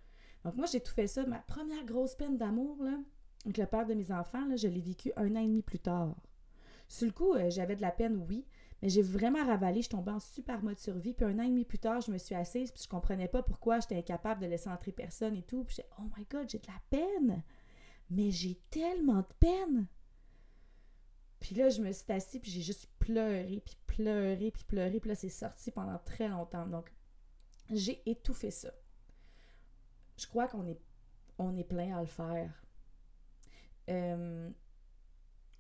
Donc, 0.45 0.57
moi, 0.57 0.67
j'ai 0.67 0.81
tout 0.81 0.93
fait 0.93 1.07
ça. 1.07 1.25
Ma 1.25 1.39
première 1.39 1.85
grosse 1.85 2.17
peine 2.17 2.37
d'amour, 2.37 2.83
là, 2.83 2.99
avec 3.45 3.59
le 3.59 3.67
père 3.67 3.87
de 3.87 3.95
mes 3.95 4.13
enfants, 4.13 4.45
là, 4.47 4.57
je 4.57 4.69
l'ai 4.69 4.81
vécu 4.81 5.13
un 5.17 5.35
an 5.37 5.41
et 5.41 5.47
demi 5.47 5.63
plus 5.63 5.79
tard. 5.79 6.15
Sur 6.89 7.07
le 7.07 7.13
coup, 7.13 7.35
euh, 7.35 7.49
j'avais 7.49 7.77
de 7.77 7.83
la 7.83 7.91
peine, 7.91 8.25
oui, 8.29 8.45
mais 8.87 8.91
j'ai 8.91 9.03
vraiment 9.03 9.45
ravalé, 9.45 9.83
je 9.83 9.89
tombais 9.89 10.13
en 10.13 10.21
super 10.21 10.63
mode 10.63 10.79
survie. 10.79 11.13
Puis 11.13 11.25
un 11.25 11.41
an 11.41 11.43
et 11.43 11.49
demi 11.49 11.65
plus 11.65 11.81
tard, 11.81 12.01
je 12.03 12.13
me 12.13 12.19
suis 12.19 12.37
assise, 12.37 12.71
puis 12.71 12.85
je 12.85 12.89
comprenais 12.89 13.27
pas 13.27 13.43
pourquoi 13.43 13.81
j'étais 13.81 13.97
incapable 13.97 14.41
de 14.41 14.47
laisser 14.47 14.69
entrer 14.69 14.93
personne 14.93 15.35
et 15.35 15.43
tout. 15.43 15.65
Puis 15.65 15.79
j'ai 15.79 15.87
oh 15.99 16.05
my 16.17 16.25
god, 16.31 16.49
j'ai 16.49 16.61
de 16.61 16.69
la 16.69 16.81
peine! 16.89 17.43
Mais 18.11 18.31
j'ai 18.31 18.55
tellement 18.71 19.23
de 19.23 19.35
peine! 19.41 19.89
Puis 21.41 21.57
là, 21.57 21.69
je 21.69 21.83
me 21.83 21.91
suis 21.91 22.13
assise, 22.13 22.41
puis 22.41 22.49
j'ai 22.53 22.63
juste 22.63 22.89
pleuré, 23.01 23.61
puis 23.65 23.77
pleuré, 23.89 24.53
puis 24.53 24.63
pleuré. 24.63 25.01
Puis 25.01 25.09
là, 25.09 25.17
c'est 25.17 25.31
sorti 25.31 25.73
pendant 25.73 25.99
très 25.99 26.29
longtemps. 26.29 26.69
Donc, 26.69 26.93
j'ai 27.69 28.09
étouffé 28.09 28.53
ça. 28.53 28.71
Je 30.17 30.29
crois 30.29 30.47
qu'on 30.47 30.65
est, 30.65 30.81
on 31.39 31.57
est 31.57 31.65
plein 31.65 31.97
à 31.97 32.03
le 32.03 32.07
faire. 32.07 32.63
Euh, 33.89 34.49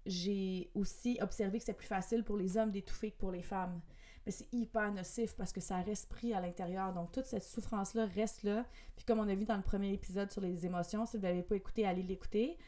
j'ai 0.06 0.70
aussi 0.74 1.18
observé 1.20 1.58
que 1.58 1.64
c'est 1.64 1.74
plus 1.74 1.86
facile 1.86 2.24
pour 2.24 2.36
les 2.36 2.56
hommes 2.56 2.70
d'étouffer 2.70 3.10
que 3.10 3.18
pour 3.18 3.30
les 3.30 3.42
femmes. 3.42 3.80
Mais 4.24 4.32
c'est 4.32 4.52
hyper 4.52 4.92
nocif 4.92 5.36
parce 5.36 5.52
que 5.52 5.60
ça 5.60 5.80
reste 5.82 6.08
pris 6.08 6.34
à 6.34 6.40
l'intérieur. 6.40 6.92
Donc, 6.92 7.12
toute 7.12 7.26
cette 7.26 7.44
souffrance-là 7.44 8.06
reste 8.06 8.42
là. 8.42 8.64
Puis, 8.96 9.04
comme 9.04 9.20
on 9.20 9.28
a 9.28 9.34
vu 9.34 9.44
dans 9.44 9.56
le 9.56 9.62
premier 9.62 9.92
épisode 9.92 10.30
sur 10.32 10.40
les 10.40 10.66
émotions, 10.66 11.06
si 11.06 11.16
vous 11.16 11.22
n'avez 11.22 11.42
pas 11.42 11.54
écouté, 11.54 11.86
allez 11.86 12.02
l'écouter. 12.02 12.58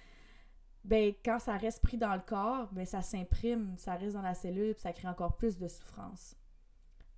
Ben, 0.84 1.12
quand 1.24 1.40
ça 1.40 1.56
reste 1.56 1.82
pris 1.82 1.96
dans 1.96 2.14
le 2.14 2.20
corps, 2.20 2.72
ben, 2.72 2.86
ça 2.86 3.02
s'imprime, 3.02 3.74
ça 3.76 3.94
reste 3.94 4.14
dans 4.14 4.22
la 4.22 4.34
cellule, 4.34 4.74
puis 4.74 4.82
ça 4.82 4.92
crée 4.92 5.08
encore 5.08 5.36
plus 5.36 5.58
de 5.58 5.66
souffrance. 5.66 6.36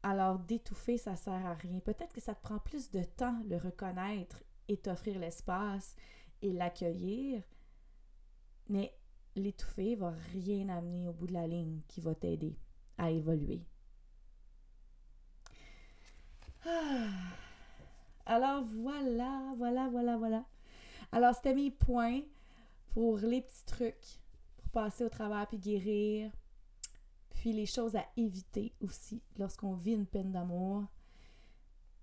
Alors, 0.03 0.39
d'étouffer, 0.39 0.97
ça 0.97 1.17
sert 1.17 1.47
à 1.47 1.53
rien. 1.53 1.81
Peut-être 1.81 2.15
que 2.15 2.23
ça 2.23 2.35
te 2.35 2.43
prend 2.43 2.59
plus 2.59 2.91
de 2.91 3.03
temps 3.03 3.39
le 3.47 3.59
reconnaître 3.59 4.43
et 4.69 4.79
t'offrir 4.79 5.19
l'espace 5.19 5.95
et 6.41 6.53
l'accueillir. 6.53 7.43
Mais 8.69 8.95
l'étouffer 9.41 9.97
va 9.97 10.15
rien 10.33 10.69
amener 10.69 11.09
au 11.09 11.13
bout 11.13 11.27
de 11.27 11.33
la 11.33 11.47
ligne 11.47 11.81
qui 11.89 12.01
va 12.01 12.15
t'aider 12.15 12.57
à 12.99 13.11
évoluer. 13.11 13.65
Ah. 16.67 17.09
Alors 18.27 18.63
voilà, 18.63 19.55
voilà, 19.57 19.89
voilà, 19.89 20.17
voilà. 20.17 20.45
Alors 21.13 21.35
c'était 21.35 21.55
mes 21.55 21.71
points 21.71 22.21
pour 22.91 23.19
les 23.19 23.41
petits 23.41 23.65
trucs 23.65 24.21
pour 24.57 24.69
passer 24.71 25.05
au 25.05 25.09
travers 25.09 25.47
puis 25.49 25.59
guérir. 25.59 26.31
Puis 27.31 27.53
les 27.53 27.67
choses 27.67 27.97
à 27.97 28.05
éviter 28.17 28.75
aussi 28.81 29.23
lorsqu'on 29.39 29.75
vit 29.75 29.95
une 29.95 30.07
peine 30.07 30.33
d'amour. 30.33 30.85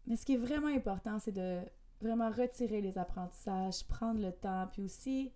Mais 0.07 0.15
ce 0.15 0.25
qui 0.25 0.33
est 0.33 0.37
vraiment 0.37 0.67
important, 0.67 1.19
c'est 1.19 1.31
de 1.31 1.61
vraiment 2.01 2.29
retirer 2.29 2.81
les 2.81 2.97
apprentissages, 2.97 3.83
prendre 3.85 4.19
le 4.19 4.31
temps, 4.31 4.67
puis 4.71 4.83
aussi 4.83 5.31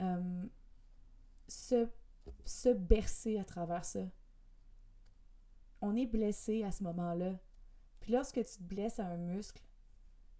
euh, 0.00 0.44
se, 1.48 1.88
bercer 2.74 3.38
à 3.38 3.44
travers 3.44 3.84
ça. 3.84 4.04
On 5.80 5.96
est 5.96 6.06
blessé 6.06 6.62
à 6.62 6.70
ce 6.70 6.84
moment-là. 6.84 7.38
Puis 8.00 8.12
lorsque 8.12 8.36
tu 8.44 8.58
te 8.58 8.62
blesses 8.62 8.98
à 8.98 9.06
un 9.06 9.16
muscle, 9.16 9.62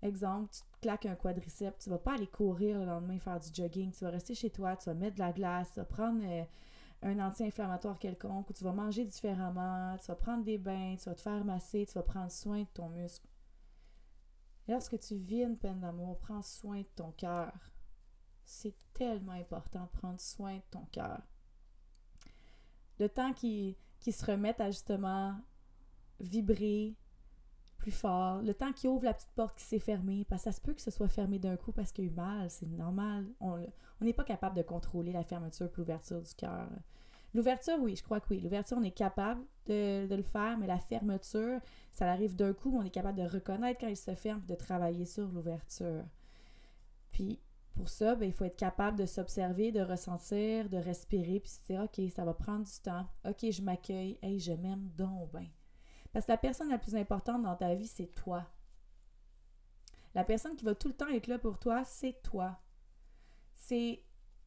Exemple, 0.03 0.51
tu 0.53 0.63
te 0.63 0.81
claques 0.81 1.07
un 1.07 1.15
quadriceps, 1.15 1.85
tu 1.85 1.89
vas 1.89 1.99
pas 1.99 2.15
aller 2.15 2.27
courir 2.27 2.77
le 2.77 2.85
lendemain 2.85 3.21
faire 3.21 3.39
du 3.39 3.49
jogging, 3.55 3.93
tu 3.93 4.03
vas 4.03 4.11
rester 4.11 4.35
chez 4.35 4.51
toi, 4.51 4.77
tu 4.77 4.87
vas 4.87 4.95
mettre 4.95 5.15
de 5.15 5.21
la 5.21 5.33
glace, 5.33 5.71
tu 5.73 5.79
vas 5.79 5.85
prendre 5.85 6.21
euh, 6.25 6.45
un 7.03 7.21
anti-inflammatoire 7.21 8.01
quelconque, 8.01 8.51
ou 8.51 8.53
tu 8.53 8.65
vas 8.65 8.73
manger 8.73 9.05
différemment, 9.05 9.97
tu 9.99 10.07
vas 10.09 10.17
prendre 10.17 10.43
des 10.43 10.59
bains, 10.59 10.97
tu 10.99 11.09
vas 11.09 11.15
te 11.15 11.21
faire 11.21 11.45
masser, 11.45 11.87
tu 11.87 11.95
vas 11.95 12.03
prendre 12.03 12.33
soin 12.33 12.63
de 12.63 12.69
ton 12.75 12.89
muscle. 12.89 13.29
lorsque 14.67 14.99
tu 14.99 15.15
vis 15.15 15.43
une 15.45 15.57
peine 15.57 15.79
d'amour, 15.79 16.19
prends 16.19 16.43
soin 16.43 16.81
de 16.81 16.89
ton 16.97 17.13
cœur. 17.13 17.53
C'est 18.45 18.75
tellement 18.93 19.33
important 19.33 19.85
de 19.85 19.99
prendre 19.99 20.21
soin 20.21 20.57
de 20.57 20.63
ton 20.71 20.85
cœur. 20.93 21.21
Le 22.99 23.09
temps 23.09 23.33
qui, 23.33 23.77
qui 24.01 24.13
se 24.13 24.25
remette 24.25 24.61
à 24.61 24.71
justement 24.71 25.37
vibrer, 26.21 26.95
plus 27.83 27.91
fort, 27.91 28.43
le 28.43 28.55
temps 28.55 28.73
qu'il 28.73 28.91
ouvre 28.91 29.05
la 29.05 29.13
petite 29.13 29.33
porte 29.35 29.59
qui 29.59 29.65
s'est 29.65 29.81
fermée, 29.81 30.25
parce 30.29 30.45
que 30.45 30.51
ça 30.51 30.57
se 30.57 30.61
peut 30.61 30.73
que 30.73 30.81
ce 30.81 30.93
soit 30.93 31.09
fermé 31.09 31.41
d'un 31.41 31.57
coup 31.57 31.73
parce 31.73 31.91
qu'il 31.91 32.05
y 32.05 32.09
a 32.09 32.11
eu 32.11 32.15
mal, 32.15 32.49
c'est 32.49 32.67
normal. 32.67 33.27
On 33.41 33.59
n'est 34.01 34.13
pas 34.13 34.23
capable 34.23 34.57
de 34.57 34.63
contrôler 34.63 35.13
la 35.13 35.25
fermeture 35.25 35.67
et 35.67 35.77
l'ouverture 35.77 36.23
du 36.23 36.35
cœur. 36.35 36.69
L'ouverture, 37.35 37.79
oui, 37.81 37.97
je 37.97 38.03
crois 38.03 38.21
que 38.21 38.27
oui. 38.31 38.41
L'ouverture, 38.41 38.77
on 38.79 38.83
est 38.83 38.91
capable 38.91 39.43
de, 39.67 40.07
le 40.15 40.23
faire, 40.23 40.59
mais 40.59 40.67
la 40.67 40.79
fermeture, 40.79 41.61
ça 41.91 42.11
arrive 42.11 42.37
d'un 42.37 42.53
coup, 42.53 42.77
on 42.77 42.83
est 42.83 42.91
capable 42.91 43.19
de 43.19 43.27
reconnaître 43.27 43.81
quand 43.81 43.89
il 43.89 43.97
se 43.97 44.15
ferme 44.15 44.43
de 44.47 44.55
travailler 44.55 45.07
sur 45.07 45.27
l'ouverture. 45.29 46.05
Puis, 47.11 47.41
pour 47.75 47.89
ça, 47.89 48.15
ben, 48.15 48.27
il 48.27 48.33
faut 48.33 48.45
être 48.45 48.57
capable 48.57 48.99
de 48.99 49.07
s'observer, 49.07 49.73
de 49.73 49.81
ressentir, 49.81 50.69
de 50.69 50.77
respirer, 50.77 51.41
puis 51.41 51.51
se 51.51 51.73
dire, 51.73 51.83
OK, 51.83 52.01
ça 52.11 52.25
va 52.25 52.35
prendre 52.35 52.65
du 52.65 52.81
temps. 52.83 53.07
OK, 53.25 53.51
je 53.51 53.63
m'accueille. 53.63 54.19
Hey, 54.23 54.39
je 54.39 54.53
m'aime 54.53 54.91
donc 54.97 55.33
bien. 55.33 55.49
Parce 56.13 56.27
que 56.27 56.33
la 56.33 56.39
personne 56.39 56.69
la 56.69 56.79
plus 56.79 56.95
importante 56.95 57.43
dans 57.43 57.57
ta 57.57 57.75
vie, 57.75 57.87
c'est 57.87 58.15
toi. 58.15 58.47
La 60.15 60.25
personne 60.25 60.57
qui 60.57 60.65
va 60.65 60.75
tout 60.75 60.89
le 60.89 60.95
temps 60.95 61.09
être 61.09 61.27
là 61.27 61.39
pour 61.39 61.59
toi, 61.59 61.85
c'est 61.85 62.21
toi. 62.23 62.61
C'est 63.55 64.05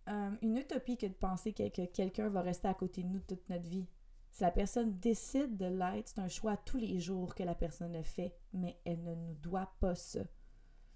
euh, 0.10 0.32
une 0.44 0.58
utopie 0.58 0.98
que 0.98 1.08
de 1.08 1.14
penser 1.14 1.54
que, 1.54 1.86
quelqu'un 1.86 2.30
va 2.30 2.42
rester 2.42 2.68
à 2.68 2.76
côté 2.76 3.02
de 3.02 3.10
nous 3.10 3.22
toute 3.22 3.50
notre 3.50 3.68
vie. 3.68 3.88
Si 4.30 4.44
la 4.44 4.52
personne 4.52 5.00
décide 5.00 5.58
de 5.58 5.66
l'être, 5.66 6.10
c'est 6.10 6.20
un 6.20 6.28
choix 6.28 6.58
tous 6.58 6.78
les 6.78 7.00
jours 7.00 7.34
que 7.34 7.44
la 7.44 7.56
personne 7.56 7.94
le 7.94 8.04
fait, 8.04 8.38
mais 8.54 8.80
elle 8.86 9.02
ne 9.04 9.16
nous 9.16 9.34
doit 9.36 9.72
pas 9.80 9.96
ça. 9.96 10.20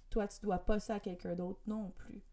Toi, 0.10 0.28
tu 0.28 0.39
dois 0.41 0.60
pas 0.60 0.80
ça 0.80 0.95
à 0.95 1.00
quelqu'un 1.00 1.36
d'autre 1.36 1.62
non 1.67 1.91
plus. 1.91 2.24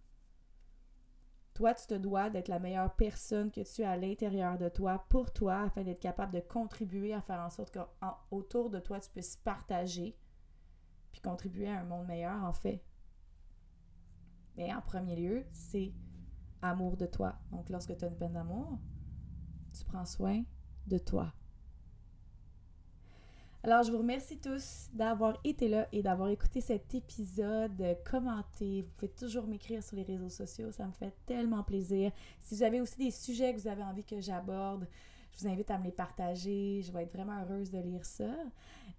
Toi, 1.54 1.72
tu 1.74 1.86
te 1.86 1.94
dois 1.94 2.28
d'être 2.28 2.48
la 2.48 2.58
meilleure 2.58 2.94
personne 2.96 3.50
que 3.50 3.62
tu 3.62 3.80
es 3.80 3.84
à 3.84 3.96
l'intérieur 3.96 4.58
de 4.58 4.68
toi 4.68 5.06
pour 5.08 5.32
toi 5.32 5.62
afin 5.62 5.82
d'être 5.84 6.00
capable 6.00 6.34
de 6.34 6.40
contribuer 6.40 7.14
à 7.14 7.22
faire 7.22 7.40
en 7.40 7.48
sorte 7.48 7.74
qu'autour 7.74 8.68
de 8.68 8.78
toi, 8.78 9.00
tu 9.00 9.10
puisses 9.10 9.36
partager 9.36 10.18
puis 11.12 11.22
contribuer 11.22 11.68
à 11.68 11.80
un 11.80 11.84
monde 11.84 12.06
meilleur, 12.06 12.44
en 12.44 12.52
fait. 12.52 12.84
Mais 14.56 14.74
en 14.74 14.82
premier 14.82 15.16
lieu, 15.16 15.46
c'est 15.52 15.94
amour 16.60 16.98
de 16.98 17.06
toi. 17.06 17.38
Donc, 17.50 17.70
lorsque 17.70 17.96
tu 17.96 18.04
as 18.04 18.08
une 18.08 18.18
peine 18.18 18.34
d'amour, 18.34 18.78
tu 19.72 19.82
prends 19.86 20.04
soin 20.04 20.42
de 20.86 20.98
toi. 20.98 21.32
Alors, 23.62 23.82
je 23.82 23.90
vous 23.90 23.98
remercie 23.98 24.38
tous 24.38 24.88
d'avoir 24.92 25.38
été 25.42 25.68
là 25.68 25.88
et 25.90 26.02
d'avoir 26.02 26.28
écouté 26.28 26.60
cet 26.60 26.94
épisode. 26.94 27.96
Commentez, 28.08 28.82
vous 28.82 28.90
pouvez 28.96 29.10
toujours 29.10 29.46
m'écrire 29.46 29.82
sur 29.82 29.96
les 29.96 30.04
réseaux 30.04 30.28
sociaux, 30.28 30.70
ça 30.70 30.86
me 30.86 30.92
fait 30.92 31.12
tellement 31.26 31.64
plaisir. 31.64 32.12
Si 32.38 32.54
vous 32.54 32.62
avez 32.62 32.80
aussi 32.80 32.96
des 32.96 33.10
sujets 33.10 33.52
que 33.52 33.60
vous 33.60 33.68
avez 33.68 33.82
envie 33.82 34.04
que 34.04 34.20
j'aborde, 34.20 34.86
je 35.32 35.42
vous 35.42 35.48
invite 35.48 35.70
à 35.70 35.78
me 35.78 35.84
les 35.84 35.92
partager. 35.92 36.82
Je 36.82 36.92
vais 36.92 37.02
être 37.02 37.12
vraiment 37.12 37.42
heureuse 37.42 37.70
de 37.70 37.78
lire 37.78 38.04
ça. 38.04 38.34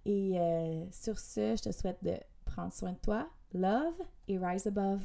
Et 0.06 0.40
euh, 0.40 0.86
sur 0.92 1.18
ce, 1.18 1.56
je 1.56 1.64
te 1.64 1.72
souhaite 1.72 2.04
de 2.04 2.16
prendre 2.46 2.72
soin 2.74 2.92
de 2.92 2.98
toi, 2.98 3.30
love 3.54 3.96
et 4.28 4.38
rise 4.38 4.68
above. 4.68 5.04